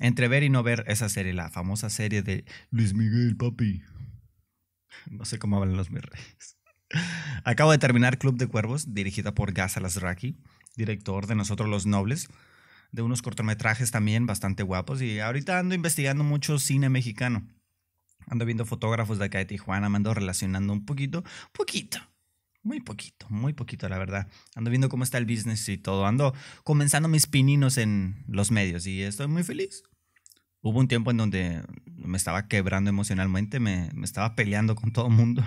entre 0.00 0.28
ver 0.28 0.42
y 0.42 0.50
no 0.50 0.62
ver 0.62 0.84
esa 0.88 1.08
serie, 1.08 1.32
la 1.32 1.50
famosa 1.50 1.90
serie 1.90 2.22
de 2.22 2.44
Luis 2.70 2.94
Miguel, 2.94 3.36
papi. 3.36 3.82
No 5.08 5.24
sé 5.24 5.38
cómo 5.38 5.58
hablan 5.58 5.76
los 5.76 5.90
mis 5.90 6.02
reyes. 6.02 6.58
Acabo 7.44 7.70
de 7.70 7.78
terminar 7.78 8.18
Club 8.18 8.36
de 8.36 8.48
Cuervos, 8.48 8.92
dirigida 8.92 9.34
por 9.34 9.52
Gas 9.52 9.76
Alasraki, 9.76 10.36
director 10.76 11.26
de 11.26 11.36
Nosotros 11.36 11.68
los 11.68 11.86
Nobles, 11.86 12.28
de 12.92 13.02
unos 13.02 13.22
cortometrajes 13.22 13.90
también 13.90 14.26
bastante 14.26 14.62
guapos. 14.62 15.00
Y 15.00 15.20
ahorita 15.20 15.58
ando 15.58 15.74
investigando 15.74 16.24
mucho 16.24 16.58
cine 16.58 16.88
mexicano. 16.88 17.46
Ando 18.26 18.44
viendo 18.44 18.66
fotógrafos 18.66 19.18
de 19.18 19.26
acá 19.26 19.38
de 19.38 19.44
Tijuana, 19.44 19.88
me 19.88 19.96
ando 19.96 20.14
relacionando 20.14 20.72
un 20.72 20.84
poquito, 20.84 21.24
poquito, 21.52 21.98
muy 22.62 22.80
poquito, 22.80 23.26
muy 23.30 23.52
poquito, 23.52 23.88
la 23.88 23.98
verdad. 23.98 24.28
Ando 24.54 24.70
viendo 24.70 24.88
cómo 24.88 25.04
está 25.04 25.18
el 25.18 25.26
business 25.26 25.68
y 25.68 25.78
todo. 25.78 26.06
Ando 26.06 26.34
comenzando 26.62 27.08
mis 27.08 27.26
pininos 27.26 27.78
en 27.78 28.24
los 28.28 28.50
medios 28.50 28.86
y 28.86 29.02
estoy 29.02 29.28
muy 29.28 29.42
feliz. 29.42 29.82
Hubo 30.62 30.78
un 30.78 30.88
tiempo 30.88 31.10
en 31.10 31.16
donde 31.16 31.62
me 31.86 32.16
estaba 32.16 32.46
quebrando 32.48 32.90
emocionalmente, 32.90 33.60
me, 33.60 33.90
estaba 34.02 34.34
peleando 34.34 34.74
con 34.74 34.92
todo 34.92 35.06
el 35.06 35.14
mundo. 35.14 35.42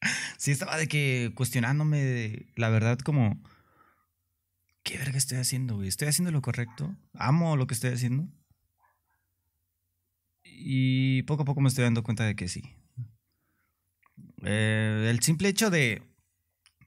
sí, 0.38 0.50
estaba 0.50 0.76
de 0.76 0.88
que 0.88 1.32
cuestionándome, 1.34 2.46
la 2.56 2.68
verdad, 2.68 2.98
como, 2.98 3.40
¿qué 4.82 4.98
verga 4.98 5.16
estoy 5.16 5.38
haciendo, 5.38 5.76
güey? 5.76 5.88
¿Estoy 5.88 6.08
haciendo 6.08 6.32
lo 6.32 6.42
correcto? 6.42 6.96
¿Amo 7.14 7.56
lo 7.56 7.66
que 7.66 7.74
estoy 7.74 7.90
haciendo? 7.90 8.28
Y 10.42 11.22
poco 11.22 11.42
a 11.42 11.44
poco 11.44 11.60
me 11.60 11.68
estoy 11.68 11.84
dando 11.84 12.02
cuenta 12.02 12.24
de 12.24 12.34
que 12.34 12.48
sí. 12.48 12.62
Eh, 14.44 15.06
el 15.08 15.20
simple 15.20 15.48
hecho 15.48 15.70
de, 15.70 16.02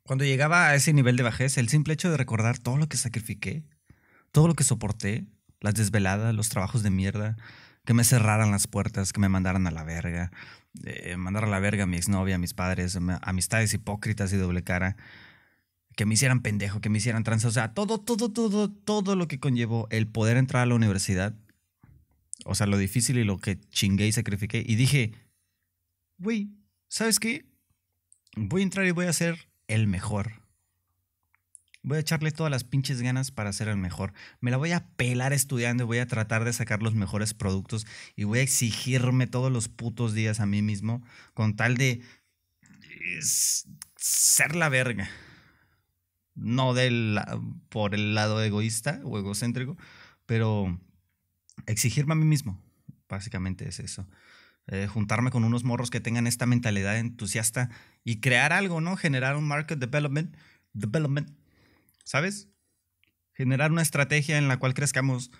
cuando 0.03 0.25
llegaba 0.25 0.67
a 0.67 0.75
ese 0.75 0.91
nivel 0.91 1.15
de 1.15 1.23
bajez, 1.23 1.57
el 1.57 1.69
simple 1.69 1.93
hecho 1.93 2.11
de 2.11 2.17
recordar 2.17 2.57
todo 2.57 2.75
lo 2.75 2.89
que 2.89 2.97
sacrifiqué, 2.97 3.63
todo 4.31 4.47
lo 4.47 4.55
que 4.55 4.65
soporté, 4.65 5.25
las 5.61 5.75
desveladas, 5.75 6.35
los 6.35 6.49
trabajos 6.49 6.83
de 6.83 6.89
mierda, 6.89 7.37
que 7.85 7.93
me 7.93 8.03
cerraran 8.03 8.51
las 8.51 8.67
puertas, 8.67 9.13
que 9.13 9.19
me 9.19 9.29
mandaran 9.29 9.65
a 9.67 9.71
la 9.71 9.83
verga, 9.83 10.31
eh, 10.83 11.15
mandar 11.17 11.45
a 11.45 11.47
la 11.47 11.59
verga 11.59 11.83
a 11.83 11.87
mi 11.87 11.97
exnovia, 11.97 12.35
a 12.35 12.39
mis 12.39 12.53
padres, 12.53 12.97
amistades 13.21 13.73
hipócritas 13.73 14.33
y 14.33 14.37
doble 14.37 14.63
cara, 14.63 14.97
que 15.95 16.05
me 16.05 16.13
hicieran 16.13 16.41
pendejo, 16.41 16.81
que 16.81 16.89
me 16.89 16.97
hicieran 16.97 17.23
trans, 17.23 17.45
o 17.45 17.51
sea, 17.51 17.73
todo, 17.73 17.99
todo, 17.99 18.31
todo, 18.31 18.71
todo 18.71 19.15
lo 19.15 19.27
que 19.27 19.39
conllevó 19.39 19.87
el 19.91 20.07
poder 20.07 20.37
entrar 20.37 20.63
a 20.63 20.65
la 20.65 20.75
universidad, 20.75 21.35
o 22.45 22.55
sea, 22.55 22.67
lo 22.67 22.77
difícil 22.77 23.17
y 23.17 23.23
lo 23.23 23.37
que 23.37 23.59
chingué 23.69 24.07
y 24.07 24.11
sacrifiqué, 24.11 24.63
y 24.65 24.75
dije, 24.75 25.13
güey, 26.17 26.49
¿sabes 26.87 27.19
qué? 27.19 27.45
Voy 28.35 28.61
a 28.61 28.63
entrar 28.63 28.85
y 28.85 28.91
voy 28.91 29.05
a 29.05 29.13
ser 29.13 29.49
el 29.67 29.87
mejor. 29.87 30.40
Voy 31.83 31.97
a 31.97 32.01
echarle 32.01 32.31
todas 32.31 32.51
las 32.51 32.63
pinches 32.63 33.01
ganas 33.01 33.31
para 33.31 33.51
ser 33.53 33.67
el 33.67 33.77
mejor. 33.77 34.13
Me 34.39 34.51
la 34.51 34.57
voy 34.57 34.71
a 34.71 34.85
pelar 34.95 35.33
estudiando 35.33 35.83
y 35.83 35.87
voy 35.87 35.97
a 35.97 36.07
tratar 36.07 36.45
de 36.45 36.53
sacar 36.53 36.83
los 36.83 36.93
mejores 36.93 37.33
productos 37.33 37.87
y 38.15 38.23
voy 38.23 38.39
a 38.39 38.43
exigirme 38.43 39.25
todos 39.25 39.51
los 39.51 39.67
putos 39.67 40.13
días 40.13 40.39
a 40.39 40.45
mí 40.45 40.61
mismo 40.61 41.03
con 41.33 41.55
tal 41.55 41.77
de 41.77 42.01
ser 43.97 44.55
la 44.55 44.69
verga. 44.69 45.09
No 46.35 46.73
del, 46.73 47.19
por 47.69 47.95
el 47.95 48.13
lado 48.13 48.41
egoísta 48.41 49.01
o 49.03 49.17
egocéntrico, 49.17 49.75
pero 50.25 50.79
exigirme 51.65 52.13
a 52.13 52.15
mí 52.15 52.25
mismo. 52.25 52.61
Básicamente 53.09 53.67
es 53.67 53.79
eso. 53.79 54.07
Eh, 54.67 54.87
juntarme 54.87 55.31
con 55.31 55.43
unos 55.43 55.63
morros 55.63 55.89
que 55.89 55.99
tengan 55.99 56.27
esta 56.27 56.45
mentalidad 56.45 56.97
entusiasta 56.97 57.69
y 58.03 58.21
crear 58.21 58.53
algo, 58.53 58.79
¿no? 58.81 58.95
Generar 58.95 59.35
un 59.35 59.47
market 59.47 59.79
development, 59.79 60.37
development 60.73 61.40
¿sabes? 62.03 62.47
Generar 63.33 63.71
una 63.71 63.81
estrategia 63.81 64.37
en 64.37 64.47
la 64.47 64.57
cual 64.57 64.73
crezcamos 64.73 65.31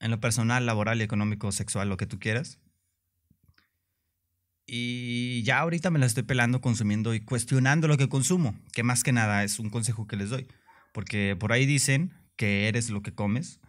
en 0.00 0.10
lo 0.10 0.20
personal, 0.20 0.66
laboral 0.66 1.00
económico, 1.00 1.52
sexual, 1.52 1.88
lo 1.88 1.96
que 1.96 2.06
tú 2.06 2.18
quieras. 2.18 2.58
Y 4.66 5.42
ya 5.44 5.60
ahorita 5.60 5.90
me 5.90 5.98
la 5.98 6.06
estoy 6.06 6.24
pelando, 6.24 6.60
consumiendo 6.60 7.14
y 7.14 7.20
cuestionando 7.20 7.88
lo 7.88 7.96
que 7.96 8.08
consumo, 8.08 8.54
que 8.72 8.82
más 8.82 9.02
que 9.02 9.12
nada 9.12 9.42
es 9.42 9.58
un 9.58 9.70
consejo 9.70 10.06
que 10.06 10.16
les 10.16 10.30
doy. 10.30 10.46
Porque 10.92 11.36
por 11.38 11.52
ahí 11.52 11.64
dicen 11.64 12.12
que 12.36 12.68
eres 12.68 12.90
lo 12.90 13.02
que 13.02 13.14
comes. 13.14 13.60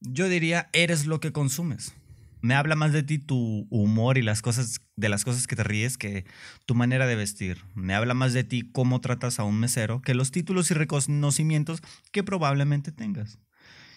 Yo 0.00 0.28
diría, 0.28 0.70
eres 0.72 1.06
lo 1.06 1.20
que 1.20 1.32
consumes 1.32 1.94
me 2.40 2.54
habla 2.54 2.76
más 2.76 2.92
de 2.92 3.02
ti 3.02 3.18
tu 3.18 3.66
humor 3.70 4.18
y 4.18 4.22
las 4.22 4.42
cosas 4.42 4.80
de 4.96 5.08
las 5.08 5.24
cosas 5.24 5.46
que 5.46 5.56
te 5.56 5.64
ríes 5.64 5.98
que 5.98 6.24
tu 6.66 6.74
manera 6.74 7.06
de 7.06 7.16
vestir. 7.16 7.58
Me 7.74 7.94
habla 7.94 8.14
más 8.14 8.32
de 8.32 8.44
ti 8.44 8.68
cómo 8.72 9.00
tratas 9.00 9.38
a 9.38 9.44
un 9.44 9.58
mesero 9.58 10.02
que 10.02 10.14
los 10.14 10.30
títulos 10.30 10.70
y 10.70 10.74
reconocimientos 10.74 11.82
que 12.12 12.22
probablemente 12.22 12.92
tengas. 12.92 13.38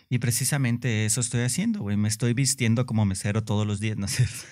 Y 0.09 0.19
precisamente 0.19 1.05
eso 1.05 1.21
estoy 1.21 1.41
haciendo, 1.41 1.81
güey. 1.81 1.97
Me 1.97 2.09
estoy 2.09 2.33
vistiendo 2.33 2.85
como 2.85 3.05
mesero 3.05 3.43
todos 3.43 3.65
los 3.65 3.79
días, 3.79 3.97
¿no 3.97 4.05
es 4.07 4.45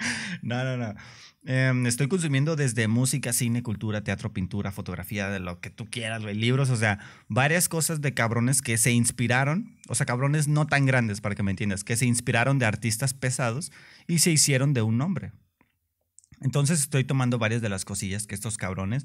no, 0.42 0.64
no, 0.64 0.76
no. 0.76 0.94
Em, 1.42 1.86
estoy 1.86 2.06
consumiendo 2.08 2.54
desde 2.54 2.86
música, 2.86 3.32
cine, 3.32 3.62
cultura, 3.62 4.04
teatro, 4.04 4.32
pintura, 4.32 4.72
fotografía, 4.72 5.30
de 5.30 5.40
lo 5.40 5.58
que 5.60 5.70
tú 5.70 5.86
quieras, 5.88 6.22
libros, 6.22 6.68
o 6.68 6.76
sea, 6.76 6.98
varias 7.28 7.68
cosas 7.68 8.02
de 8.02 8.12
cabrones 8.12 8.60
que 8.60 8.76
se 8.76 8.92
inspiraron, 8.92 9.78
o 9.88 9.94
sea, 9.94 10.04
cabrones 10.04 10.48
no 10.48 10.66
tan 10.66 10.84
grandes 10.84 11.22
para 11.22 11.34
que 11.34 11.42
me 11.42 11.50
entiendas, 11.50 11.82
que 11.82 11.96
se 11.96 12.04
inspiraron 12.04 12.58
de 12.58 12.66
artistas 12.66 13.14
pesados 13.14 13.72
y 14.06 14.18
se 14.18 14.30
hicieron 14.30 14.74
de 14.74 14.82
un 14.82 14.98
nombre. 14.98 15.32
Entonces 16.42 16.80
estoy 16.80 17.04
tomando 17.04 17.38
varias 17.38 17.62
de 17.62 17.70
las 17.70 17.86
cosillas 17.86 18.26
que 18.26 18.34
estos 18.34 18.58
cabrones 18.58 19.04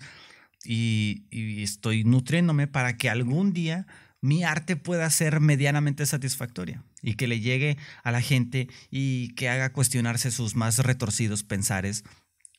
y, 0.66 1.24
y 1.30 1.64
estoy 1.64 2.04
nutriéndome 2.04 2.68
para 2.68 2.98
que 2.98 3.10
algún 3.10 3.54
día 3.54 3.88
mi 4.22 4.44
arte 4.44 4.76
pueda 4.76 5.10
ser 5.10 5.40
medianamente 5.40 6.06
satisfactoria 6.06 6.84
y 7.02 7.16
que 7.16 7.28
le 7.28 7.40
llegue 7.40 7.78
a 8.04 8.12
la 8.12 8.22
gente 8.22 8.68
y 8.90 9.30
que 9.36 9.50
haga 9.50 9.72
cuestionarse 9.72 10.32
sus 10.32 10.56
más 10.56 10.80
retorcidos 10.80 11.44
pensares 11.44 12.04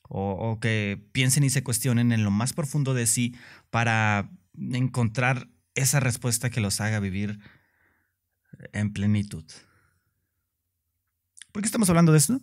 o, 0.08 0.58
que 0.60 1.04
piensen 1.12 1.44
y 1.44 1.50
se 1.50 1.62
cuestionen 1.62 2.12
en 2.12 2.24
lo 2.24 2.30
más 2.30 2.52
profundo 2.52 2.94
de 2.94 3.06
sí 3.06 3.34
para 3.70 4.30
encontrar 4.58 5.48
esa 5.74 6.00
respuesta 6.00 6.50
que 6.50 6.60
los 6.60 6.80
haga 6.80 7.00
vivir 7.00 7.38
en 8.72 8.92
plenitud. 8.92 9.44
¿Por 11.52 11.62
qué 11.62 11.66
estamos 11.66 11.88
hablando 11.88 12.12
de 12.12 12.18
esto? 12.18 12.40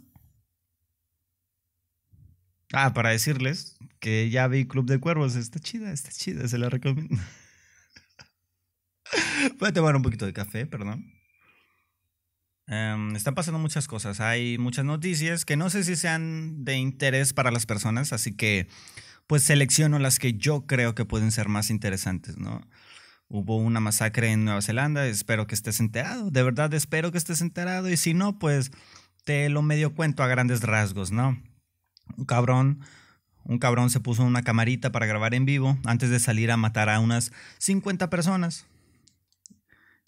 Ah, 2.73 2.93
para 2.93 3.12
decirles 3.12 3.78
que 3.99 4.30
ya 4.32 4.47
vi 4.47 4.67
Club 4.67 4.88
de 4.88 4.99
Cuervos. 4.99 5.36
Está 5.36 5.60
chida, 5.60 5.91
está 5.91 6.10
chida, 6.12 6.47
se 6.47 6.58
la 6.58 6.69
recomiendo. 6.69 7.15
Voy 9.60 9.69
a 9.69 9.73
tomar 9.73 9.95
un 9.95 10.02
poquito 10.02 10.26
de 10.26 10.34
café, 10.34 10.65
perdón. 10.65 11.13
Em, 12.67 13.15
están 13.15 13.36
pasando 13.36 13.60
muchas 13.60 13.88
cosas. 13.88 14.21
Hay 14.21 14.58
muchas 14.58 14.86
noticias 14.86 15.45
que 15.45 15.58
no 15.58 15.69
sé 15.69 15.84
si 15.84 15.95
sean 15.95 16.63
de 16.63 16.78
interés 16.78 17.34
para 17.34 17.52
las 17.52 17.65
personas, 17.65 18.13
así 18.13 18.34
que 18.34 18.67
pues 19.28 19.43
selecciono 19.43 19.99
las 19.99 20.19
que 20.19 20.34
yo 20.34 20.65
creo 20.65 20.95
que 20.95 21.06
pueden 21.06 21.32
ser 21.32 21.49
más 21.49 21.69
interesantes, 21.69 22.38
¿no? 22.38 22.62
Hubo 23.28 23.58
una 23.58 23.80
masacre 23.80 24.32
en 24.32 24.45
Nueva 24.45 24.62
Zelanda, 24.62 25.08
espero 25.08 25.47
que 25.47 25.56
estés 25.56 25.80
enterado, 25.80 26.30
de 26.30 26.43
verdad 26.43 26.73
espero 26.73 27.12
que 27.12 27.17
estés 27.17 27.41
enterado 27.41 27.89
y 27.89 27.97
si 27.97 28.13
no, 28.13 28.38
pues 28.38 28.71
te 29.23 29.49
lo 29.49 29.62
medio 29.62 29.95
cuento 29.95 30.23
a 30.23 30.28
grandes 30.28 30.62
rasgos, 30.62 31.12
¿no? 31.12 31.41
Un 32.17 32.26
cabrón, 32.26 32.82
un 33.43 33.60
cabrón 33.60 33.89
se 33.89 33.99
puso 33.99 34.23
una 34.23 34.43
camarita 34.43 34.91
para 34.91 35.06
grabar 35.06 35.34
en 35.34 35.45
vivo 35.45 35.78
antes 35.86 36.10
de 36.10 36.19
salir 36.19 36.52
a 36.52 36.58
matar 36.58 36.89
a 36.89 36.99
unas 36.99 37.32
50 37.60 38.10
personas. 38.10 38.65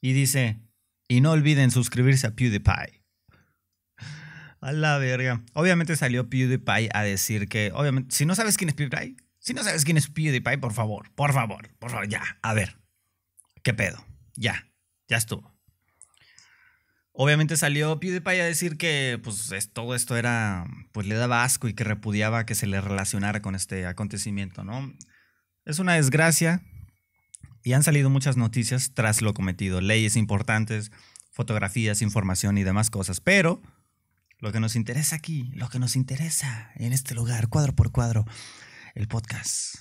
Y 0.02 0.14
dice, 0.14 0.60
y 1.08 1.22
no 1.22 1.32
olviden 1.32 1.72
suscribirse 1.72 2.28
a 2.28 2.36
PewDiePie. 2.36 3.02
A 4.62 4.72
la 4.72 4.98
verga. 4.98 5.44
Obviamente 5.54 5.96
salió 5.96 6.30
PewDiePie 6.30 6.90
a 6.94 7.04
decir 7.04 7.48
que, 7.48 7.72
obviamente, 7.74 8.16
si 8.16 8.26
no 8.26 8.36
sabes 8.36 8.58
quién 8.58 8.70
es 8.70 8.76
PewDiePie, 8.76 9.16
si 9.40 9.54
no 9.54 9.64
sabes 9.64 9.86
quién 9.86 9.98
es 9.98 10.08
PewDiePie, 10.10 10.58
por 10.58 10.74
favor, 10.74 11.12
por 11.14 11.34
favor, 11.34 11.70
por 11.78 11.92
favor, 11.92 12.08
ya, 12.08 12.24
a 12.42 12.54
ver. 12.54 12.78
¿Qué 13.62 13.74
pedo? 13.74 14.04
Ya, 14.36 14.68
ya 15.08 15.18
estuvo. 15.18 15.56
Obviamente 17.18 17.56
salió 17.56 18.00
PewDiePie 18.00 18.42
a 18.42 18.46
decir 18.46 18.78
que 18.78 19.20
pues 19.24 19.50
todo 19.72 19.96
esto 19.96 20.18
era, 20.18 20.66
pues 20.92 21.08
le 21.08 21.16
daba 21.16 21.44
asco 21.44 21.70
y 21.70 21.74
que 21.74 21.86
repudiaba 21.86 22.46
que 22.46 22.56
se 22.56 22.68
le 22.68 22.82
relacionara 22.82 23.42
con 23.42 23.56
este 23.56 23.86
acontecimiento, 23.86 24.66
¿no? 24.66 24.94
Es 25.64 25.80
una 25.80 25.94
desgracia, 25.94 26.62
y 27.66 27.74
han 27.74 27.84
salido 27.84 28.12
muchas 28.12 28.38
noticias 28.38 28.92
tras 28.94 29.24
lo 29.24 29.34
cometido, 29.34 29.82
leyes 29.82 30.16
importantes, 30.18 30.92
fotografías, 31.32 32.04
información 32.04 32.60
y 32.60 32.64
demás 32.64 32.92
cosas. 32.92 33.20
Pero 33.22 33.60
lo 34.38 34.52
que 34.52 34.60
nos 34.60 34.76
interesa 34.76 35.16
aquí, 35.16 35.52
lo 35.56 35.68
que 35.70 35.80
nos 35.80 35.96
interesa 35.96 36.70
en 36.76 36.94
este 36.94 37.16
lugar, 37.16 37.50
cuadro 37.50 37.76
por 37.76 37.92
cuadro, 37.92 38.24
el 38.94 39.08
podcast. 39.08 39.78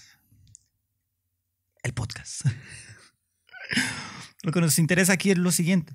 El 1.82 1.92
podcast. 1.92 2.46
lo 4.42 4.50
que 4.50 4.62
nos 4.62 4.78
interesa 4.78 5.12
aquí 5.12 5.30
es 5.30 5.38
lo 5.38 5.52
siguiente. 5.52 5.94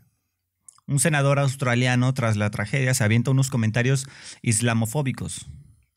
Un 0.85 0.99
senador 0.99 1.39
australiano 1.39 2.13
tras 2.13 2.37
la 2.37 2.51
tragedia 2.51 2.93
se 2.93 3.03
avienta 3.03 3.31
unos 3.31 3.49
comentarios 3.49 4.07
islamofóbicos 4.43 5.47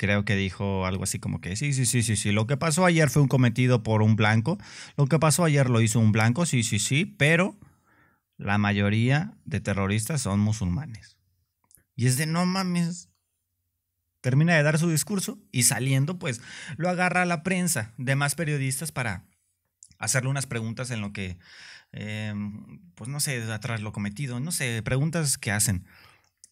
creo 0.02 0.24
que 0.24 0.34
dijo 0.34 0.84
algo 0.84 1.04
así 1.04 1.20
como 1.20 1.40
que 1.40 1.54
sí, 1.54 1.72
sí, 1.72 1.86
sí, 1.86 2.02
sí, 2.02 2.16
sí, 2.16 2.32
lo 2.32 2.48
que 2.48 2.56
pasó 2.56 2.84
ayer 2.84 3.08
fue 3.08 3.22
un 3.22 3.28
cometido 3.28 3.84
por 3.84 4.02
un 4.02 4.16
blanco, 4.16 4.58
lo 4.96 5.06
que 5.06 5.20
pasó 5.20 5.44
ayer 5.44 5.70
lo 5.70 5.80
hizo 5.80 6.00
un 6.00 6.10
blanco, 6.10 6.44
sí, 6.44 6.64
sí, 6.64 6.80
sí, 6.80 7.04
pero 7.04 7.56
la 8.36 8.58
mayoría 8.58 9.36
de 9.44 9.60
terroristas 9.60 10.20
son 10.20 10.40
musulmanes. 10.40 11.18
Y 11.94 12.08
es 12.08 12.16
de 12.16 12.26
no 12.26 12.44
mames. 12.46 13.10
Termina 14.22 14.56
de 14.56 14.64
dar 14.64 14.76
su 14.76 14.90
discurso 14.90 15.38
y 15.52 15.62
saliendo, 15.62 16.18
pues 16.18 16.40
lo 16.76 16.88
agarra 16.88 17.22
a 17.22 17.26
la 17.26 17.44
prensa, 17.44 17.92
demás 17.96 18.34
periodistas 18.34 18.90
para 18.90 19.24
hacerle 20.00 20.30
unas 20.30 20.46
preguntas 20.46 20.90
en 20.90 21.00
lo 21.00 21.12
que, 21.12 21.38
em, 21.92 22.80
pues 22.96 23.08
no 23.08 23.20
sé, 23.20 23.40
atrás 23.52 23.82
lo 23.82 23.92
cometido, 23.92 24.40
no 24.40 24.50
sé, 24.50 24.82
preguntas 24.82 25.38
que 25.38 25.52
hacen. 25.52 25.86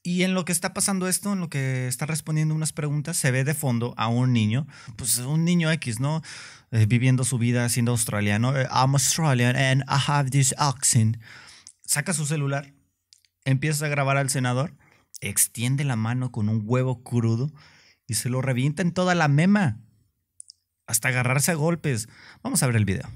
Y 0.03 0.23
en 0.23 0.33
lo 0.33 0.47
que 0.47 0.53
está 0.53 0.73
pasando 0.73 1.09
esto, 1.09 1.35
en 1.35 1.41
lo 1.41 1.51
que 1.51 1.87
está 1.87 2.07
respondiendo 2.07 2.55
unas 2.55 2.73
preguntas, 2.73 3.19
se 3.19 3.31
ve 3.31 3.45
de 3.45 3.53
fondo 3.53 3.93
a 3.99 4.09
un 4.09 4.33
niño, 4.33 4.67
pues 4.97 5.19
un 5.19 5.45
niño 5.45 5.71
X, 5.73 6.01
¿no? 6.01 6.23
Eh, 6.71 6.87
viviendo 6.87 7.23
su 7.25 7.37
vida 7.37 7.69
siendo 7.69 7.93
australiano. 7.93 8.57
Eh, 8.57 8.67
I'm 8.71 8.95
Australian 8.95 9.57
and 9.57 9.83
I 9.83 9.99
have 10.07 10.31
this 10.31 10.55
accent. 10.57 11.19
Saca 11.83 12.15
su 12.15 12.25
celular, 12.25 12.73
empieza 13.45 13.87
a 13.87 13.89
grabar 13.89 14.17
al 14.17 14.31
senador, 14.31 14.73
extiende 15.21 15.85
la 15.85 15.97
mano 15.97 16.33
con 16.33 16.49
un 16.49 16.63
huevo 16.65 17.03
crudo 17.03 17.51
y 18.07 18.15
se 18.15 18.31
lo 18.31 18.41
revienta 18.41 18.81
en 18.81 18.93
toda 18.93 19.15
la 19.15 19.29
mema. 19.29 19.81
Hasta 20.87 21.09
agarrarse 21.09 21.53
a 21.53 21.55
golpes. 21.55 22.09
Vamos 22.43 22.63
a 22.63 22.67
ver 22.67 22.77
el 22.77 22.85
video. 22.87 23.09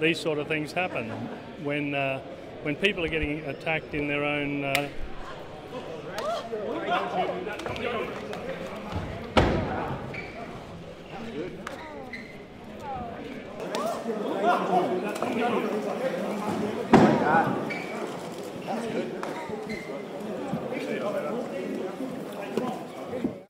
these 0.00 0.20
sort 0.20 0.38
of 0.38 0.46
things 0.46 0.72
happen 0.72 1.10
when 1.64 1.94
uh, 1.94 2.20
when 2.62 2.76
people 2.76 3.04
are 3.04 3.10
getting 3.10 3.40
attacked 3.48 3.92
in 3.94 4.08
their 4.08 4.24
own. 4.24 4.64
Uh... 4.64 4.88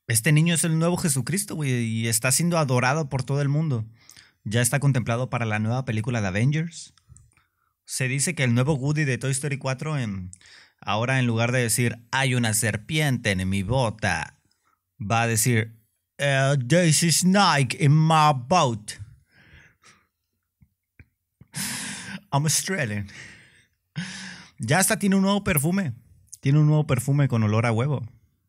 Este 0.07 0.31
niño 0.33 0.55
es 0.55 0.63
el 0.65 0.77
nuevo 0.77 0.97
Jesucristo, 0.97 1.55
güey, 1.55 1.71
y 1.71 2.07
está 2.07 2.31
siendo 2.31 2.57
adorado 2.57 3.07
por 3.07 3.23
todo 3.23 3.41
el 3.41 3.47
mundo. 3.47 3.85
Ya 4.43 4.61
está 4.61 4.79
contemplado 4.79 5.29
para 5.29 5.45
la 5.45 5.59
nueva 5.59 5.85
película 5.85 6.19
de 6.19 6.27
Avengers. 6.27 6.93
Se 7.85 8.07
dice 8.07 8.35
que 8.35 8.43
el 8.43 8.53
nuevo 8.53 8.73
Woody 8.73 9.05
de 9.05 9.17
Toy 9.17 9.31
Story 9.31 9.57
4, 9.57 9.99
en, 9.99 10.31
ahora 10.81 11.19
en 11.19 11.27
lugar 11.27 11.51
de 11.51 11.61
decir 11.61 11.97
hay 12.11 12.35
una 12.35 12.53
serpiente 12.53 13.31
en 13.31 13.47
mi 13.49 13.63
bota, 13.63 14.39
va 14.99 15.23
a 15.23 15.27
decir 15.27 15.79
uh, 16.19 16.55
there's 16.67 17.03
a 17.03 17.11
snake 17.11 17.75
in 17.79 17.91
my 17.91 18.33
boat. 18.33 18.99
I'm 22.31 22.43
Australian. 22.43 23.07
Ya 24.59 24.79
hasta 24.79 24.99
tiene 24.99 25.15
un 25.15 25.23
nuevo 25.23 25.43
perfume. 25.43 25.93
Tiene 26.41 26.59
un 26.59 26.67
nuevo 26.67 26.85
perfume 26.85 27.27
con 27.27 27.43
olor 27.43 27.65
a 27.65 27.71
huevo. 27.71 28.01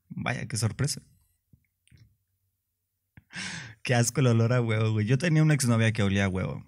Vaya, 0.08 0.46
qué 0.46 0.56
sorpresa. 0.56 1.00
Qué 3.82 3.94
asco 3.94 4.20
el 4.20 4.26
olor 4.26 4.52
a 4.52 4.60
huevo, 4.60 4.92
güey. 4.92 5.06
Yo 5.06 5.18
tenía 5.18 5.42
una 5.42 5.54
exnovia 5.54 5.92
que 5.92 6.02
olía 6.02 6.26
a 6.26 6.28
huevo. 6.28 6.64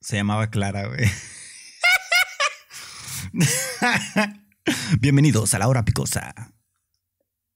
Se 0.00 0.16
llamaba 0.16 0.50
Clara, 0.50 0.86
güey. 0.86 1.08
Bienvenidos 5.00 5.54
a 5.54 5.58
la 5.58 5.68
hora 5.68 5.84
picosa. 5.84 6.34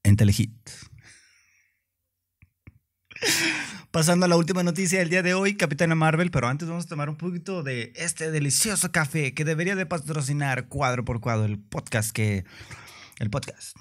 En 0.03 0.15
Telehit. 0.15 0.69
Pasando 3.91 4.25
a 4.25 4.29
la 4.29 4.37
última 4.37 4.63
noticia 4.63 4.99
del 4.99 5.09
día 5.09 5.23
de 5.23 5.33
hoy, 5.33 5.55
Capitana 5.55 5.95
Marvel, 5.95 6.31
pero 6.31 6.47
antes 6.47 6.67
vamos 6.67 6.85
a 6.85 6.87
tomar 6.87 7.09
un 7.09 7.15
poquito 7.15 7.63
de 7.63 7.91
este 7.95 8.31
delicioso 8.31 8.91
café 8.91 9.33
que 9.33 9.45
debería 9.45 9.75
de 9.75 9.85
patrocinar 9.85 10.67
cuadro 10.67 11.03
por 11.03 11.19
cuadro 11.19 11.45
el 11.45 11.59
podcast 11.59 12.11
que... 12.11 12.45
El 13.19 13.29
podcast. 13.29 13.77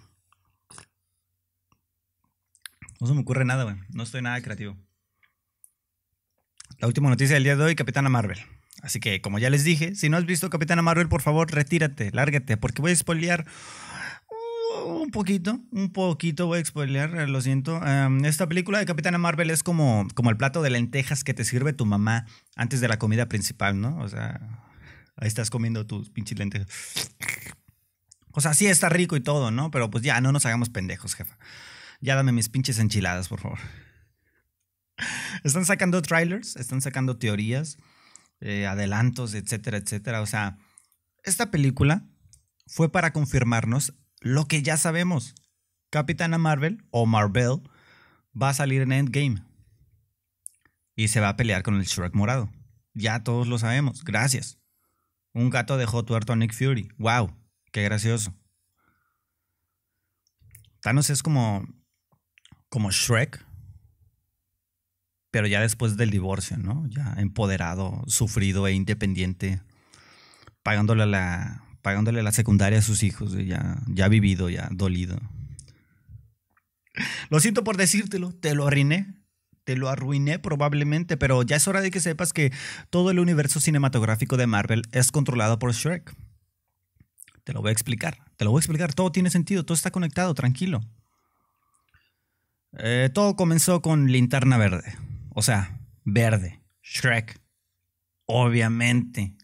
No 3.00 3.07
se 3.09 3.14
me 3.14 3.20
ocurre 3.20 3.44
nada, 3.44 3.64
güey. 3.64 3.76
No 3.90 4.04
estoy 4.04 4.22
nada 4.22 4.40
creativo. 4.40 4.76
La 6.78 6.87
última 6.87 7.09
noticia 7.09 7.35
del 7.35 7.44
día 7.44 7.57
de 7.57 7.64
hoy, 7.64 7.74
Capitana 7.74 8.09
Marvel. 8.09 8.38
Así 8.83 9.01
que, 9.01 9.21
como 9.21 9.39
ya 9.39 9.51
les 9.51 9.65
dije, 9.65 9.95
si 9.95 10.09
no 10.09 10.17
has 10.17 10.27
visto 10.27 10.51
Capitana 10.51 10.83
Marvel, 10.83 11.09
por 11.09 11.23
favor, 11.23 11.51
retírate, 11.51 12.11
lárgate, 12.13 12.57
porque 12.57 12.83
voy 12.83 12.93
a 12.93 12.97
spoilear 12.97 13.47
un 14.85 15.11
poquito, 15.11 15.61
un 15.71 15.93
poquito 15.93 16.47
voy 16.47 16.61
a 16.61 16.65
spoilear, 16.65 17.15
eh, 17.17 17.27
lo 17.27 17.41
siento. 17.41 17.85
Em, 17.85 18.25
esta 18.25 18.49
película 18.49 18.79
de 18.79 18.87
Capitana 18.87 19.19
Marvel 19.19 19.51
es 19.51 19.63
como, 19.63 20.07
como 20.15 20.31
el 20.31 20.37
plato 20.37 20.63
de 20.63 20.71
lentejas 20.71 21.25
que 21.25 21.35
te 21.35 21.45
sirve 21.45 21.73
tu 21.73 21.87
mamá 21.87 22.27
antes 22.57 22.81
de 22.81 22.89
la 22.89 22.99
comida 22.99 23.27
principal, 23.27 23.81
¿no? 23.81 23.99
O 23.99 24.09
sea, 24.09 24.41
ahí 25.17 25.29
estás 25.29 25.51
comiendo 25.51 25.87
tus 25.87 26.11
pinches 26.11 26.39
lentejas. 26.39 26.69
O 28.33 28.41
sea, 28.41 28.53
sí 28.53 28.67
está 28.67 28.89
rico 28.89 29.17
y 29.17 29.21
todo, 29.21 29.51
¿no? 29.51 29.71
Pero 29.71 29.91
pues 29.91 30.03
ya, 30.03 30.21
no 30.21 30.33
nos 30.33 30.45
hagamos 30.45 30.69
pendejos, 30.69 31.15
jefa. 31.15 31.39
Ya 32.01 32.17
dame 32.17 32.33
mis 32.33 32.49
pinches 32.49 32.79
enchiladas, 32.79 33.29
por 33.29 33.41
favor. 33.41 33.59
Están 35.45 35.65
sacando 35.65 36.01
trailers, 36.03 36.55
están 36.57 36.81
sacando 36.81 37.17
teorías, 37.17 37.79
eh, 38.40 38.66
adelantos, 38.66 39.35
etcétera, 39.35 39.79
etcétera. 39.79 40.20
O 40.20 40.27
sea, 40.27 40.59
esta 41.23 41.51
película 41.51 42.07
fue 42.66 42.90
para 42.90 43.12
confirmarnos 43.12 43.94
lo 44.20 44.47
que 44.47 44.62
ya 44.62 44.77
sabemos. 44.77 45.35
Capitana 45.90 46.38
Marvel 46.38 46.85
o 46.90 47.07
Marvel 47.07 47.61
va 48.40 48.51
a 48.51 48.55
salir 48.55 48.83
en 48.83 48.92
Endgame. 48.92 49.42
Y 50.97 51.09
se 51.09 51.20
va 51.20 51.31
a 51.31 51.37
pelear 51.37 51.62
con 51.62 51.77
el 51.77 51.85
Shrek 51.85 52.14
morado. 52.14 52.51
Ya 52.94 53.23
todos 53.25 53.49
lo 53.49 53.59
sabemos. 53.59 54.05
Gracias. 54.05 54.59
Un 55.33 55.51
gato 55.51 55.77
dejó 55.77 56.05
tuerto 56.05 56.33
a 56.33 56.37
Nick 56.37 56.55
Fury. 56.55 56.88
¡Wow! 56.99 57.37
¡Qué 57.73 57.83
gracioso! 57.83 58.35
Thanos 60.81 61.11
es 61.11 61.23
como 61.23 61.66
como 62.75 62.90
Shrek, 62.90 63.47
pero 65.35 65.49
ya 65.49 65.61
después 65.61 65.97
del 65.97 66.11
divorcio, 66.11 66.57
¿no? 66.59 66.87
Ya 66.90 67.12
empoderado, 67.16 68.05
sufrido 68.07 68.68
e 68.68 68.73
independiente, 68.73 69.61
pagándole 70.62 71.07
la, 71.07 71.64
pagándole 71.83 72.23
la 72.23 72.31
secundaria 72.31 72.79
a 72.79 72.83
sus 72.83 73.03
hijos, 73.03 73.33
ya, 73.33 73.83
ya 73.88 74.07
vivido, 74.07 74.49
ya 74.49 74.68
dolido. 74.70 75.18
Lo 77.31 77.40
siento 77.40 77.64
por 77.64 77.77
decírtelo, 77.77 78.33
te 78.33 78.55
lo 78.55 78.68
arruiné, 78.68 79.16
te 79.64 79.75
lo 79.75 79.88
arruiné 79.88 80.38
probablemente, 80.38 81.16
pero 81.16 81.42
ya 81.42 81.57
es 81.57 81.66
hora 81.66 81.81
de 81.81 81.90
que 81.90 81.99
sepas 81.99 82.33
que 82.33 82.53
todo 82.90 83.11
el 83.11 83.18
universo 83.18 83.59
cinematográfico 83.59 84.37
de 84.37 84.47
Marvel 84.47 84.83
es 84.92 85.11
controlado 85.11 85.59
por 85.59 85.73
Shrek. 85.73 86.14
Te 87.42 87.53
lo 87.53 87.61
voy 87.61 87.70
a 87.70 87.73
explicar, 87.73 88.18
te 88.37 88.44
lo 88.44 88.53
voy 88.53 88.59
a 88.59 88.61
explicar, 88.61 88.94
todo 88.94 89.11
tiene 89.11 89.31
sentido, 89.31 89.64
todo 89.64 89.75
está 89.75 89.90
conectado, 89.90 90.33
tranquilo. 90.35 90.81
Eh, 92.79 93.11
todo 93.12 93.35
comenzó 93.35 93.83
con 93.83 94.12
Linterna 94.12 94.59
Verde. 94.59 94.97
O 95.35 95.42
sea, 95.42 95.79
verde. 96.05 96.62
Shrek. 96.83 97.40
Obviamente. 98.27 99.37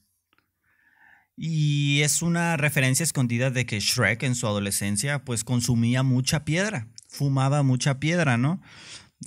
Y 1.37 2.03
es 2.03 2.23
una 2.23 2.57
referencia 2.57 3.03
escondida 3.03 3.51
de 3.51 3.67
que 3.67 3.81
Shrek 3.81 4.23
en 4.23 4.35
su 4.35 4.47
adolescencia 4.47 5.25
pues 5.25 5.43
consumía 5.43 6.03
mucha 6.03 6.45
piedra, 6.45 6.89
fumaba 7.09 7.63
mucha 7.63 7.99
piedra, 7.99 8.37
¿no? 8.37 8.61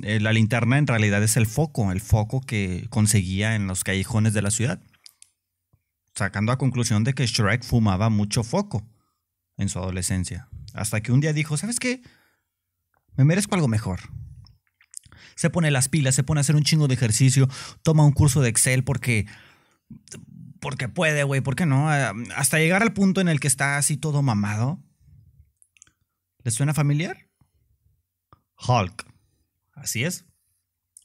Eh, 0.01 0.19
la 0.19 0.31
linterna 0.31 0.77
en 0.77 0.87
realidad 0.87 1.21
es 1.23 1.37
el 1.37 1.47
foco, 1.47 1.91
el 1.91 2.01
foco 2.01 2.41
que 2.41 2.87
conseguía 2.89 3.55
en 3.55 3.67
los 3.67 3.83
callejones 3.83 4.33
de 4.33 4.41
la 4.41 4.51
ciudad. 4.51 4.81
Sacando 6.15 6.51
a 6.51 6.57
conclusión 6.57 7.03
de 7.03 7.13
que 7.13 7.25
Shrek 7.25 7.63
fumaba 7.63 8.09
mucho 8.09 8.43
foco 8.43 8.87
en 9.57 9.69
su 9.69 9.79
adolescencia. 9.79 10.47
Hasta 10.73 11.01
que 11.01 11.11
un 11.11 11.19
día 11.19 11.33
dijo, 11.33 11.57
¿sabes 11.57 11.79
qué? 11.79 12.01
Me 13.15 13.25
merezco 13.25 13.55
algo 13.55 13.67
mejor. 13.67 14.01
Se 15.35 15.49
pone 15.49 15.71
las 15.71 15.89
pilas, 15.89 16.15
se 16.15 16.23
pone 16.23 16.39
a 16.39 16.41
hacer 16.41 16.55
un 16.55 16.63
chingo 16.63 16.87
de 16.87 16.95
ejercicio, 16.95 17.47
toma 17.81 18.05
un 18.05 18.11
curso 18.11 18.41
de 18.41 18.49
Excel 18.49 18.83
porque 18.83 19.25
porque 20.59 20.87
puede, 20.87 21.23
güey, 21.23 21.41
¿por 21.41 21.55
qué 21.55 21.65
no? 21.65 21.89
Ah, 21.89 22.13
hasta 22.35 22.57
llegar 22.57 22.81
al 22.81 22.93
punto 22.93 23.19
en 23.19 23.27
el 23.27 23.39
que 23.39 23.47
está 23.47 23.77
así 23.77 23.97
todo 23.97 24.21
mamado. 24.21 24.81
¿Le 26.43 26.51
suena 26.51 26.73
familiar? 26.73 27.29
Hulk. 28.65 29.05
Así 29.73 30.03
es. 30.05 30.25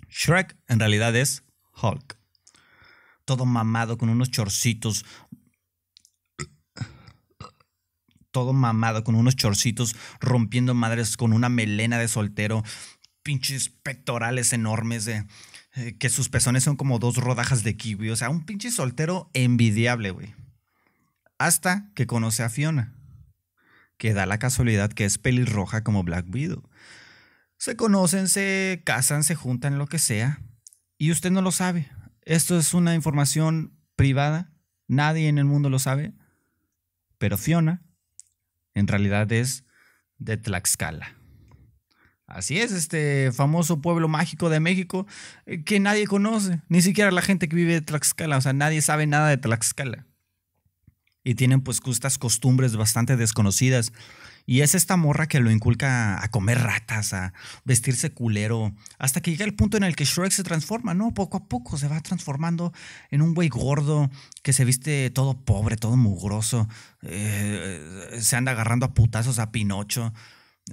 Shrek 0.08 0.56
en 0.68 0.78
realidad 0.78 1.14
es 1.16 1.44
Hulk. 1.82 2.18
Todo 3.24 3.46
mamado 3.46 3.98
con 3.98 4.08
unos 4.08 4.30
chorcitos 4.30 5.04
todo 8.30 8.52
mamado, 8.52 9.02
con 9.02 9.14
unos 9.14 9.34
chorcitos, 9.34 9.96
rompiendo 10.20 10.74
madres, 10.74 11.16
con 11.16 11.32
una 11.32 11.48
melena 11.48 11.98
de 11.98 12.06
soltero, 12.06 12.62
pinches 13.28 13.68
pectorales 13.68 14.54
enormes, 14.54 15.04
de, 15.04 15.26
eh, 15.74 15.98
que 15.98 16.08
sus 16.08 16.30
pezones 16.30 16.64
son 16.64 16.76
como 16.76 16.98
dos 16.98 17.18
rodajas 17.18 17.62
de 17.62 17.76
kiwi. 17.76 18.08
O 18.08 18.16
sea, 18.16 18.30
un 18.30 18.46
pinche 18.46 18.70
soltero 18.70 19.28
envidiable, 19.34 20.12
güey. 20.12 20.34
Hasta 21.36 21.90
que 21.94 22.06
conoce 22.06 22.42
a 22.42 22.48
Fiona, 22.48 22.94
que 23.98 24.14
da 24.14 24.24
la 24.24 24.38
casualidad 24.38 24.90
que 24.90 25.04
es 25.04 25.18
pelirroja 25.18 25.84
como 25.84 26.04
Black 26.04 26.24
Widow. 26.32 26.70
Se 27.58 27.76
conocen, 27.76 28.28
se 28.28 28.80
casan, 28.86 29.22
se 29.22 29.34
juntan, 29.34 29.76
lo 29.76 29.88
que 29.88 29.98
sea, 29.98 30.40
y 30.96 31.10
usted 31.10 31.30
no 31.30 31.42
lo 31.42 31.52
sabe. 31.52 31.90
Esto 32.22 32.58
es 32.58 32.72
una 32.72 32.94
información 32.94 33.78
privada, 33.94 34.54
nadie 34.86 35.28
en 35.28 35.36
el 35.36 35.44
mundo 35.44 35.68
lo 35.68 35.78
sabe, 35.78 36.14
pero 37.18 37.36
Fiona 37.36 37.82
en 38.72 38.88
realidad 38.88 39.30
es 39.32 39.66
de 40.16 40.38
Tlaxcala. 40.38 41.17
Así 42.28 42.58
es, 42.58 42.72
este 42.72 43.32
famoso 43.32 43.80
pueblo 43.80 44.06
mágico 44.06 44.50
de 44.50 44.60
México 44.60 45.06
eh, 45.46 45.64
que 45.64 45.80
nadie 45.80 46.06
conoce, 46.06 46.60
ni 46.68 46.82
siquiera 46.82 47.10
la 47.10 47.22
gente 47.22 47.48
que 47.48 47.56
vive 47.56 47.72
de 47.72 47.80
Tlaxcala, 47.80 48.36
o 48.36 48.40
sea, 48.42 48.52
nadie 48.52 48.82
sabe 48.82 49.06
nada 49.06 49.30
de 49.30 49.38
Tlaxcala. 49.38 50.04
Y 51.24 51.34
tienen 51.34 51.62
pues 51.62 51.80
justas 51.80 52.18
costumbres 52.18 52.76
bastante 52.76 53.16
desconocidas 53.16 53.92
y 54.44 54.60
es 54.60 54.74
esta 54.74 54.96
morra 54.96 55.26
que 55.26 55.40
lo 55.40 55.50
inculca 55.50 56.22
a 56.22 56.30
comer 56.30 56.58
ratas, 56.58 57.12
a 57.12 57.32
vestirse 57.64 58.12
culero, 58.12 58.72
hasta 58.98 59.20
que 59.22 59.30
llega 59.30 59.44
el 59.44 59.54
punto 59.54 59.78
en 59.78 59.84
el 59.84 59.96
que 59.96 60.04
Shrek 60.04 60.30
se 60.30 60.42
transforma, 60.42 60.94
¿no? 60.94 61.12
Poco 61.12 61.38
a 61.38 61.48
poco 61.48 61.76
se 61.76 61.88
va 61.88 62.00
transformando 62.00 62.72
en 63.10 63.20
un 63.20 63.34
güey 63.34 63.48
gordo 63.48 64.10
que 64.42 64.52
se 64.52 64.64
viste 64.64 65.10
todo 65.10 65.38
pobre, 65.38 65.76
todo 65.76 65.96
mugroso, 65.96 66.68
eh, 67.02 68.18
se 68.20 68.36
anda 68.36 68.52
agarrando 68.52 68.86
a 68.86 68.94
putazos 68.94 69.38
a 69.38 69.50
Pinocho. 69.50 70.12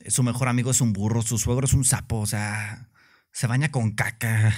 Su 0.07 0.23
mejor 0.23 0.47
amigo 0.47 0.71
es 0.71 0.81
un 0.81 0.93
burro, 0.93 1.21
su 1.21 1.37
suegro 1.37 1.65
es 1.65 1.73
un 1.73 1.85
sapo, 1.85 2.19
o 2.19 2.25
sea, 2.25 2.89
se 3.31 3.47
baña 3.47 3.71
con 3.71 3.91
caca. 3.91 4.55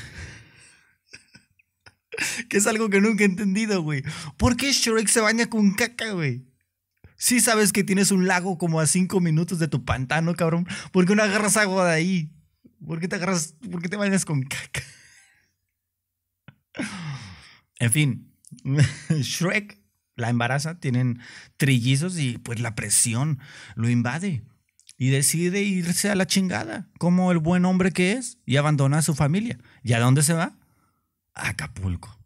que 2.50 2.58
es 2.58 2.68
algo 2.68 2.90
que 2.90 3.02
nunca 3.02 3.24
he 3.24 3.28
entendido, 3.28 3.82
güey. 3.82 4.04
¿Por 4.38 4.58
qué 4.58 4.72
Shrek 4.72 5.08
se 5.08 5.22
baña 5.22 5.48
con 5.48 5.74
caca, 5.74 6.12
güey? 6.12 6.46
Sí 7.16 7.40
sabes 7.40 7.74
que 7.74 7.84
tienes 7.84 8.12
un 8.12 8.28
lago 8.28 8.58
como 8.58 8.80
a 8.80 8.86
cinco 8.86 9.20
minutos 9.20 9.58
de 9.60 9.68
tu 9.68 9.84
pantano, 9.84 10.36
cabrón. 10.36 10.68
¿Por 10.92 11.06
qué 11.06 11.16
no 11.16 11.24
agarras 11.24 11.58
agua 11.58 11.88
de 11.88 11.94
ahí? 11.94 12.32
¿Por 12.86 13.00
qué 13.00 13.08
te 13.08 13.16
agarras, 13.16 13.56
por 13.72 13.82
qué 13.82 13.90
te 13.90 13.98
bañas 13.98 14.26
con 14.26 14.44
caca? 14.44 14.82
En 17.80 17.92
fin, 17.92 18.34
Shrek 19.10 19.80
la 20.16 20.30
embaraza, 20.30 20.80
tienen 20.80 21.20
trillizos 21.58 22.18
y 22.18 22.40
pues 22.40 22.60
la 22.60 22.74
presión 22.74 23.40
lo 23.76 23.88
invade 23.88 24.44
y 24.98 25.10
decide 25.10 25.62
irse 25.62 26.10
a 26.10 26.16
la 26.16 26.26
chingada, 26.26 26.90
como 26.98 27.32
el 27.32 27.38
buen 27.38 27.66
hombre 27.66 27.92
que 27.92 28.14
es, 28.14 28.40
y 28.46 28.58
abandona 28.58 28.98
a 28.98 29.02
su 29.04 29.14
familia. 29.14 29.60
¿Y 29.84 29.94
a 29.94 30.00
dónde 30.00 30.24
se 30.24 30.34
va? 30.34 30.58
A 31.36 31.50
Acapulco. 31.50 32.18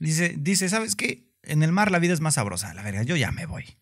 Dice, 0.00 0.34
dice, 0.38 0.68
¿sabes 0.68 0.96
qué? 0.96 1.30
En 1.42 1.62
el 1.62 1.72
mar 1.72 1.90
la 1.90 1.98
vida 1.98 2.14
es 2.14 2.20
más 2.20 2.34
sabrosa, 2.34 2.72
la 2.74 2.82
verdad, 2.82 3.02
yo 3.02 3.14
ya 3.14 3.30
me 3.30 3.46
voy. 3.46 3.76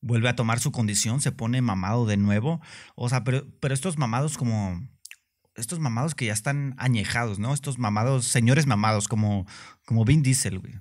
Vuelve 0.00 0.28
a 0.28 0.36
tomar 0.36 0.60
su 0.60 0.70
condición, 0.70 1.20
se 1.20 1.32
pone 1.32 1.60
mamado 1.62 2.06
de 2.06 2.16
nuevo. 2.16 2.60
O 2.94 3.08
sea, 3.08 3.24
pero, 3.24 3.46
pero 3.60 3.74
estos 3.74 3.98
mamados 3.98 4.36
como... 4.36 4.86
Estos 5.56 5.80
mamados 5.80 6.14
que 6.14 6.26
ya 6.26 6.32
están 6.32 6.76
añejados, 6.78 7.40
¿no? 7.40 7.52
Estos 7.52 7.78
mamados, 7.78 8.26
señores 8.26 8.66
mamados, 8.66 9.08
como, 9.08 9.44
como 9.84 10.04
Vin 10.04 10.22
Diesel, 10.22 10.60
güey 10.60 10.74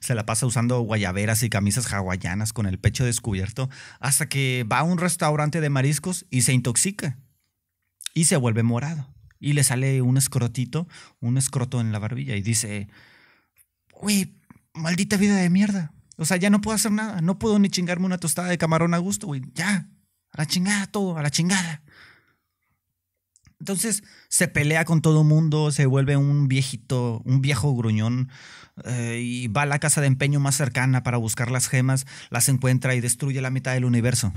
se 0.00 0.14
la 0.14 0.26
pasa 0.26 0.46
usando 0.46 0.80
guayaberas 0.80 1.42
y 1.42 1.50
camisas 1.50 1.92
hawaianas 1.92 2.52
con 2.52 2.66
el 2.66 2.78
pecho 2.78 3.04
descubierto 3.04 3.70
hasta 4.00 4.28
que 4.28 4.66
va 4.70 4.80
a 4.80 4.84
un 4.84 4.98
restaurante 4.98 5.60
de 5.60 5.70
mariscos 5.70 6.26
y 6.30 6.42
se 6.42 6.52
intoxica 6.52 7.18
y 8.14 8.24
se 8.24 8.36
vuelve 8.36 8.62
morado 8.62 9.12
y 9.42 9.54
le 9.54 9.64
sale 9.64 10.02
un 10.02 10.16
escrotito, 10.16 10.86
un 11.20 11.36
escroto 11.36 11.80
en 11.80 11.90
la 11.90 11.98
barbilla 11.98 12.36
y 12.36 12.42
dice, 12.42 12.88
güey, 13.92 14.36
maldita 14.72 15.16
vida 15.16 15.36
de 15.36 15.50
mierda. 15.50 15.92
O 16.16 16.24
sea, 16.24 16.36
ya 16.36 16.48
no 16.48 16.60
puedo 16.60 16.76
hacer 16.76 16.92
nada, 16.92 17.20
no 17.20 17.38
puedo 17.38 17.58
ni 17.58 17.68
chingarme 17.68 18.06
una 18.06 18.18
tostada 18.18 18.48
de 18.48 18.58
camarón 18.58 18.94
a 18.94 18.98
gusto, 18.98 19.26
güey. 19.26 19.42
Ya, 19.54 19.88
a 20.30 20.38
la 20.38 20.46
chingada 20.46 20.86
todo, 20.86 21.18
a 21.18 21.22
la 21.22 21.30
chingada. 21.30 21.82
Entonces 23.62 24.02
se 24.28 24.48
pelea 24.48 24.84
con 24.84 25.02
todo 25.02 25.22
mundo, 25.22 25.70
se 25.70 25.86
vuelve 25.86 26.16
un 26.16 26.48
viejito, 26.48 27.22
un 27.24 27.40
viejo 27.40 27.72
gruñón 27.76 28.28
eh, 28.84 29.20
y 29.22 29.46
va 29.46 29.62
a 29.62 29.66
la 29.66 29.78
casa 29.78 30.00
de 30.00 30.08
empeño 30.08 30.40
más 30.40 30.56
cercana 30.56 31.04
para 31.04 31.16
buscar 31.16 31.48
las 31.48 31.68
gemas, 31.68 32.04
las 32.30 32.48
encuentra 32.48 32.96
y 32.96 33.00
destruye 33.00 33.40
la 33.40 33.50
mitad 33.50 33.72
del 33.72 33.84
universo. 33.84 34.32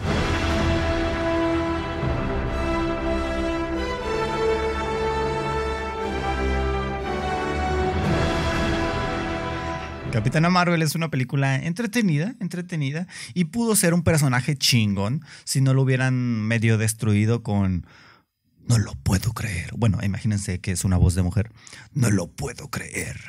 Capitana 10.12 10.52
Marvel 10.52 10.84
es 10.84 10.94
una 10.94 11.10
película 11.10 11.56
entretenida, 11.56 12.36
entretenida, 12.40 13.08
y 13.34 13.46
pudo 13.46 13.76
ser 13.76 13.96
un 13.96 14.04
personaje 14.04 14.56
chingón 14.56 15.26
si 15.46 15.62
no 15.62 15.74
lo 15.74 15.82
hubieran 15.82 16.14
medio 16.14 16.78
destruido 16.78 17.42
con 17.42 17.88
no 18.68 18.78
lo 18.78 18.94
puedo 18.96 19.34
creer. 19.34 19.72
Bueno, 19.76 20.00
imagínense 20.04 20.60
que 20.60 20.72
es 20.72 20.84
una 20.84 20.98
voz 20.98 21.16
de 21.16 21.24
mujer. 21.24 21.52
No 21.94 22.10
lo 22.10 22.28
puedo 22.28 22.70
creer. 22.70 23.20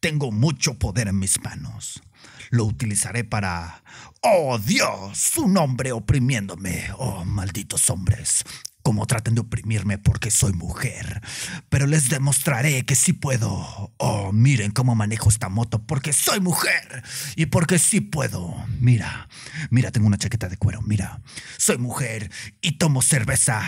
Tengo 0.00 0.30
mucho 0.30 0.74
poder 0.78 1.08
en 1.08 1.18
mis 1.18 1.42
manos. 1.42 2.02
Lo 2.50 2.64
utilizaré 2.64 3.24
para... 3.24 3.82
¡Oh, 4.22 4.58
Dios! 4.58 5.36
Un 5.38 5.56
hombre 5.56 5.92
oprimiéndome. 5.92 6.90
¡Oh, 6.98 7.24
malditos 7.24 7.88
hombres! 7.90 8.44
Como 8.86 9.04
traten 9.04 9.34
de 9.34 9.40
oprimirme 9.40 9.98
porque 9.98 10.30
soy 10.30 10.52
mujer. 10.52 11.20
Pero 11.68 11.88
les 11.88 12.08
demostraré 12.08 12.84
que 12.84 12.94
sí 12.94 13.12
puedo. 13.12 13.92
Oh, 13.96 14.30
miren 14.32 14.70
cómo 14.70 14.94
manejo 14.94 15.28
esta 15.28 15.48
moto 15.48 15.82
porque 15.84 16.12
soy 16.12 16.38
mujer 16.38 17.02
y 17.34 17.46
porque 17.46 17.80
sí 17.80 18.00
puedo. 18.00 18.54
Mira, 18.78 19.28
mira, 19.70 19.90
tengo 19.90 20.06
una 20.06 20.18
chaqueta 20.18 20.48
de 20.48 20.56
cuero. 20.56 20.82
Mira, 20.82 21.20
soy 21.56 21.78
mujer 21.78 22.30
y 22.60 22.78
tomo 22.78 23.02
cerveza. 23.02 23.60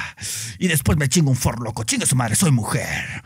Y 0.60 0.68
después 0.68 0.96
me 0.96 1.08
chingo 1.08 1.30
un 1.30 1.36
for 1.36 1.60
loco. 1.64 1.82
Chinga 1.82 2.06
su 2.06 2.14
madre, 2.14 2.36
soy 2.36 2.52
mujer. 2.52 3.24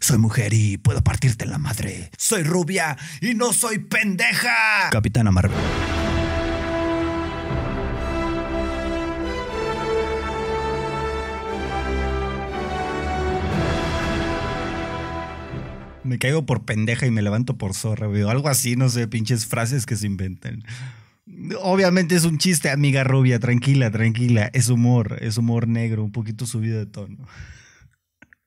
Soy 0.00 0.18
mujer 0.18 0.54
y 0.54 0.76
puedo 0.76 1.02
partirte 1.02 1.44
la 1.44 1.58
madre. 1.58 2.12
Soy 2.16 2.44
rubia 2.44 2.96
y 3.20 3.34
no 3.34 3.52
soy 3.52 3.80
pendeja. 3.80 4.90
Capitana 4.92 5.32
Marvel. 5.32 5.58
Me 16.12 16.18
caigo 16.18 16.44
por 16.44 16.66
pendeja 16.66 17.06
y 17.06 17.10
me 17.10 17.22
levanto 17.22 17.56
por 17.56 17.72
zorra, 17.72 18.06
güey. 18.06 18.20
Algo 18.28 18.50
así, 18.50 18.76
no 18.76 18.90
sé, 18.90 19.08
pinches 19.08 19.46
frases 19.46 19.86
que 19.86 19.96
se 19.96 20.06
inventan. 20.06 20.62
Obviamente 21.62 22.14
es 22.14 22.26
un 22.26 22.36
chiste, 22.36 22.68
amiga 22.68 23.02
rubia, 23.02 23.38
tranquila, 23.38 23.90
tranquila. 23.90 24.50
Es 24.52 24.68
humor, 24.68 25.16
es 25.22 25.38
humor 25.38 25.68
negro, 25.68 26.04
un 26.04 26.12
poquito 26.12 26.44
subido 26.44 26.78
de 26.78 26.84
tono. 26.84 27.16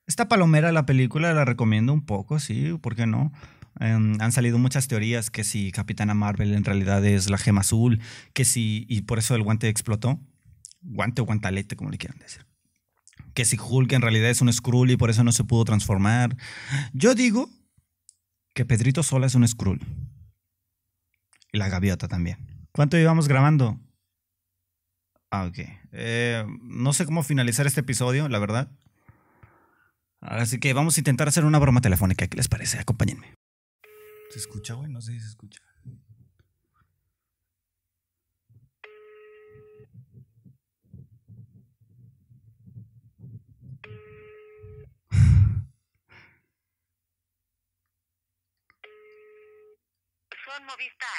Esta 0.06 0.28
palomera, 0.28 0.70
la 0.70 0.86
película, 0.86 1.34
la 1.34 1.44
recomiendo 1.44 1.92
un 1.92 2.06
poco, 2.06 2.38
sí, 2.38 2.78
¿por 2.80 2.94
qué 2.94 3.08
no? 3.08 3.32
Em, 3.80 4.16
han 4.20 4.30
salido 4.30 4.58
muchas 4.58 4.86
teorías 4.86 5.28
que 5.28 5.42
si 5.42 5.72
Capitana 5.72 6.14
Marvel 6.14 6.54
en 6.54 6.62
realidad 6.62 7.04
es 7.04 7.28
la 7.28 7.36
gema 7.36 7.62
azul, 7.62 7.98
que 8.32 8.44
si, 8.44 8.86
y 8.88 9.00
por 9.00 9.18
eso 9.18 9.34
el 9.34 9.42
guante 9.42 9.68
explotó. 9.68 10.20
Guante 10.82 11.20
o 11.20 11.24
guantalete, 11.24 11.74
como 11.74 11.90
le 11.90 11.98
quieran 11.98 12.20
decir 12.20 12.45
que 13.36 13.44
si 13.44 13.58
Hulk 13.60 13.92
en 13.92 14.00
realidad 14.00 14.30
es 14.30 14.40
un 14.40 14.50
Skrull 14.52 14.90
y 14.90 14.96
por 14.96 15.10
eso 15.10 15.22
no 15.22 15.30
se 15.30 15.44
pudo 15.44 15.64
transformar. 15.64 16.36
Yo 16.94 17.14
digo 17.14 17.50
que 18.54 18.64
Pedrito 18.64 19.02
Sola 19.02 19.26
es 19.26 19.34
un 19.34 19.46
Skrull. 19.46 19.78
Y 21.52 21.58
la 21.58 21.68
gaviota 21.68 22.08
también. 22.08 22.38
¿Cuánto 22.72 22.96
llevamos 22.96 23.28
grabando? 23.28 23.78
Ah, 25.30 25.44
ok. 25.44 25.58
Eh, 25.92 26.46
no 26.62 26.94
sé 26.94 27.04
cómo 27.04 27.22
finalizar 27.22 27.66
este 27.66 27.80
episodio, 27.80 28.28
la 28.30 28.38
verdad. 28.38 28.72
Así 30.22 30.58
que 30.58 30.72
vamos 30.72 30.96
a 30.96 31.00
intentar 31.00 31.28
hacer 31.28 31.44
una 31.44 31.58
broma 31.58 31.82
telefónica. 31.82 32.26
¿Qué 32.26 32.38
les 32.38 32.48
parece? 32.48 32.78
Acompáñenme. 32.78 33.34
¿Se 34.30 34.38
escucha, 34.38 34.74
güey? 34.74 34.90
No 34.90 35.02
sé 35.02 35.12
si 35.12 35.20
se 35.20 35.28
escucha. 35.28 35.60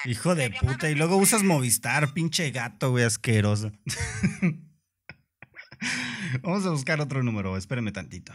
Hijo 0.06 0.36
de 0.36 0.52
puta, 0.52 0.90
y 0.90 0.96
luego 0.96 1.18
usas 1.18 1.44
Movistar, 1.44 2.14
pinche 2.14 2.52
gato, 2.52 2.92
güey, 2.92 3.04
asqueroso. 3.04 3.74
Vamos 6.42 6.66
a 6.66 6.72
buscar 6.72 7.02
otro 7.02 7.22
número, 7.24 7.58
espérenme 7.58 7.92
tantito. 7.92 8.34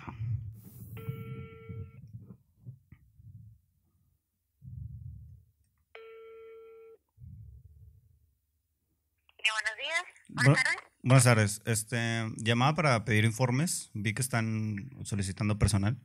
buenos 9.52 9.76
días. 9.76 10.02
Buenas 10.28 10.64
tardes. 10.64 10.82
Buenas 11.02 11.24
tardes. 11.24 11.62
Este, 11.64 12.30
llamaba 12.36 12.74
para 12.74 13.04
pedir 13.04 13.24
informes. 13.24 13.90
Vi 13.92 14.14
que 14.14 14.22
están 14.22 14.90
solicitando 15.04 15.58
personal. 15.58 15.98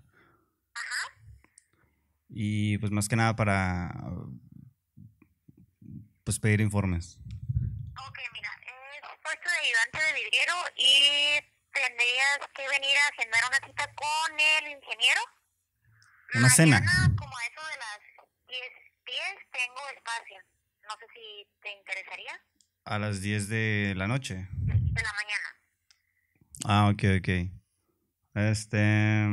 Ajá. 0.74 1.14
Y 2.30 2.78
pues 2.80 2.92
más 2.92 3.08
que 3.08 3.16
nada 3.16 3.36
para 3.36 3.94
pues 6.28 6.42
pedir 6.42 6.60
informes. 6.60 7.18
Ok, 8.06 8.20
mira, 8.34 8.52
es 8.68 9.20
puesto 9.24 9.50
de 9.50 9.58
ayudante 9.64 9.98
de 9.98 10.14
vidriero 10.20 10.54
y 10.76 11.40
tendrías 11.72 12.40
que 12.54 12.68
venir 12.68 12.98
a 12.98 13.08
agendar 13.08 13.44
una 13.48 13.66
cita 13.66 13.90
con 13.96 14.38
el 14.38 14.72
ingeniero. 14.76 15.22
Una 16.34 16.50
cena. 16.50 16.84
como 17.18 17.38
a 17.38 17.46
eso 17.46 17.62
de 17.72 17.78
las 17.78 18.00
10, 18.46 18.62
10 19.06 19.22
tengo 19.54 19.80
espacio. 19.96 20.38
No 20.84 20.98
sé 21.00 21.06
si 21.14 21.48
te 21.62 21.72
interesaría. 21.72 22.34
A 22.84 23.00
las 23.00 23.22
10 23.22 23.48
de 23.48 23.94
la 23.96 24.08
noche. 24.08 24.50
De 24.52 25.02
la 25.02 25.14
mañana. 25.14 25.50
Ah, 26.66 26.90
ok, 26.92 27.04
ok. 27.20 27.30
Este... 28.52 29.28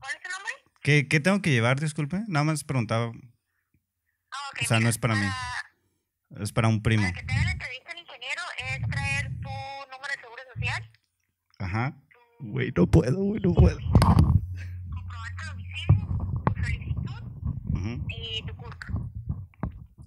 ¿Cuál 0.00 0.16
es 0.16 0.22
tu 0.22 0.28
nombre? 0.28 0.52
¿Qué, 0.82 1.08
qué 1.08 1.20
tengo 1.20 1.40
que 1.40 1.52
llevar, 1.52 1.80
disculpe? 1.80 2.20
Nada 2.28 2.44
más 2.44 2.62
preguntaba. 2.62 3.10
Ah, 4.30 4.50
okay, 4.52 4.66
o 4.66 4.68
sea, 4.68 4.80
no 4.80 4.90
es 4.90 4.98
para 4.98 5.14
mí. 5.14 5.26
Es 6.40 6.52
para 6.52 6.68
un 6.68 6.82
primo. 6.82 7.02
Para 7.02 7.12
que 7.14 7.22
te 7.26 7.34
la 7.34 7.50
entrevista 7.52 7.90
al 7.92 7.98
ingeniero 7.98 8.42
es 8.58 8.88
traer 8.90 9.28
tu 9.40 9.48
número 9.48 10.12
de 10.14 10.20
seguro 10.20 10.42
social. 10.54 10.90
Ajá. 11.58 11.96
Güey, 12.40 12.72
no 12.76 12.86
puedo, 12.86 13.16
güey, 13.22 13.40
no 13.40 13.54
puedo. 13.54 13.78
Comprobante 13.78 15.44
domicilio, 15.46 16.06
tu 16.44 16.62
solicitud 16.62 17.22
y 18.08 18.42
tu 18.46 18.54
CURC. 18.56 18.92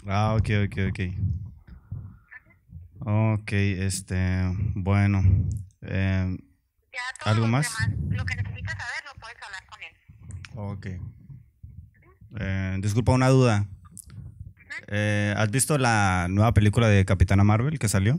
Ah, 0.08 0.36
ok, 0.36 0.50
ok, 0.66 0.78
ok. 0.90 1.00
Ok, 3.10 3.52
este, 3.54 4.52
bueno. 4.76 5.22
eh, 5.82 6.38
Ya 6.92 7.00
todo 7.24 7.30
¿Algo 7.34 7.46
lo 7.46 7.52
más? 7.52 7.74
demás, 7.80 8.00
lo 8.10 8.26
que 8.26 8.36
necesitas 8.36 8.76
saber 8.78 9.04
lo 9.06 9.14
puedes 9.22 9.38
hablar 9.42 9.66
con 9.68 9.82
él. 9.84 9.94
ok. 10.56 10.88
Eh, 12.40 12.78
disculpa 12.82 13.14
una 13.14 13.30
duda. 13.30 13.66
Eh, 14.88 15.34
¿Has 15.38 15.50
visto 15.52 15.78
la 15.78 16.28
nueva 16.30 16.54
película 16.54 16.88
de 16.88 17.06
Capitana 17.06 17.44
Marvel 17.44 17.80
que 17.80 17.88
salió? 17.90 18.16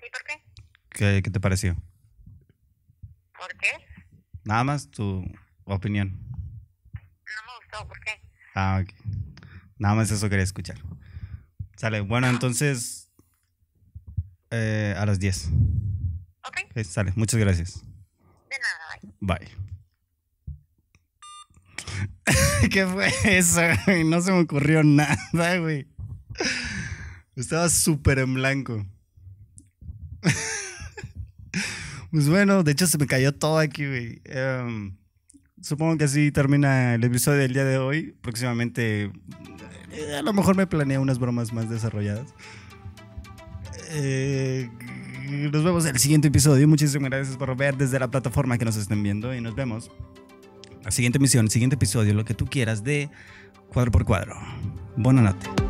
¿Sí? 0.00 0.06
¿Por 0.10 0.24
qué? 0.26 0.42
¿Qué, 0.90 1.22
qué 1.22 1.30
te 1.30 1.40
pareció? 1.40 1.76
¿Por 3.38 3.56
qué? 3.58 3.68
Nada 4.44 4.64
más 4.64 4.90
tu 4.90 5.24
opinión. 5.64 6.18
No 6.94 7.42
me 7.46 7.58
gustó. 7.58 7.88
¿Por 7.88 8.00
qué? 8.00 8.10
Ah, 8.54 8.82
ok. 8.82 8.92
Nada 9.78 9.94
más 9.94 10.10
eso 10.10 10.28
quería 10.28 10.44
escuchar. 10.44 10.78
Sale, 11.76 12.00
bueno, 12.00 12.28
entonces 12.28 13.10
eh, 14.50 14.94
a 14.96 15.06
las 15.06 15.18
10. 15.18 15.48
Ok, 16.44 16.58
Ok, 16.76 16.84
sale, 16.84 17.12
muchas 17.16 17.40
gracias. 17.40 17.82
de 18.50 18.58
nada, 18.58 19.00
bye. 19.18 19.46
Bye. 19.48 19.71
¿Qué 22.70 22.86
fue 22.86 23.08
eso? 23.24 23.60
No 24.04 24.20
se 24.20 24.32
me 24.32 24.40
ocurrió 24.40 24.82
nada, 24.84 25.58
güey. 25.58 25.86
Estaba 27.34 27.68
súper 27.68 28.20
en 28.20 28.34
blanco. 28.34 28.86
Pues 32.10 32.28
bueno, 32.28 32.62
de 32.62 32.72
hecho 32.72 32.86
se 32.86 32.98
me 32.98 33.06
cayó 33.06 33.32
todo 33.32 33.56
aquí, 33.56 33.86
güey. 33.86 34.20
Em, 34.26 34.98
supongo 35.62 35.96
que 35.96 36.04
así 36.04 36.30
termina 36.30 36.94
el 36.94 37.04
episodio 37.04 37.38
del 37.38 37.54
día 37.54 37.64
de 37.64 37.78
hoy. 37.78 38.14
Próximamente, 38.20 39.10
eh, 39.90 40.16
a 40.18 40.20
lo 40.20 40.34
mejor 40.34 40.54
me 40.54 40.66
planeo 40.66 41.00
unas 41.00 41.18
bromas 41.18 41.54
más 41.54 41.70
desarrolladas. 41.70 42.34
Eh, 43.92 44.68
nos 45.50 45.64
vemos 45.64 45.86
en 45.86 45.94
el 45.94 46.00
siguiente 46.00 46.28
episodio. 46.28 46.68
Muchísimas 46.68 47.08
gracias 47.08 47.38
por 47.38 47.56
ver 47.56 47.78
desde 47.78 47.98
la 47.98 48.10
plataforma 48.10 48.58
que 48.58 48.66
nos 48.66 48.76
estén 48.76 49.02
viendo 49.02 49.34
y 49.34 49.40
nos 49.40 49.54
vemos. 49.54 49.90
La 50.84 50.90
siguiente 50.90 51.18
emisión, 51.18 51.48
siguiente 51.50 51.76
episodio, 51.76 52.14
lo 52.14 52.24
que 52.24 52.34
tú 52.34 52.46
quieras 52.46 52.82
de 52.82 53.08
cuadro 53.68 53.92
por 53.92 54.04
cuadro. 54.04 54.36
Buena 54.96 55.22
noche. 55.22 55.61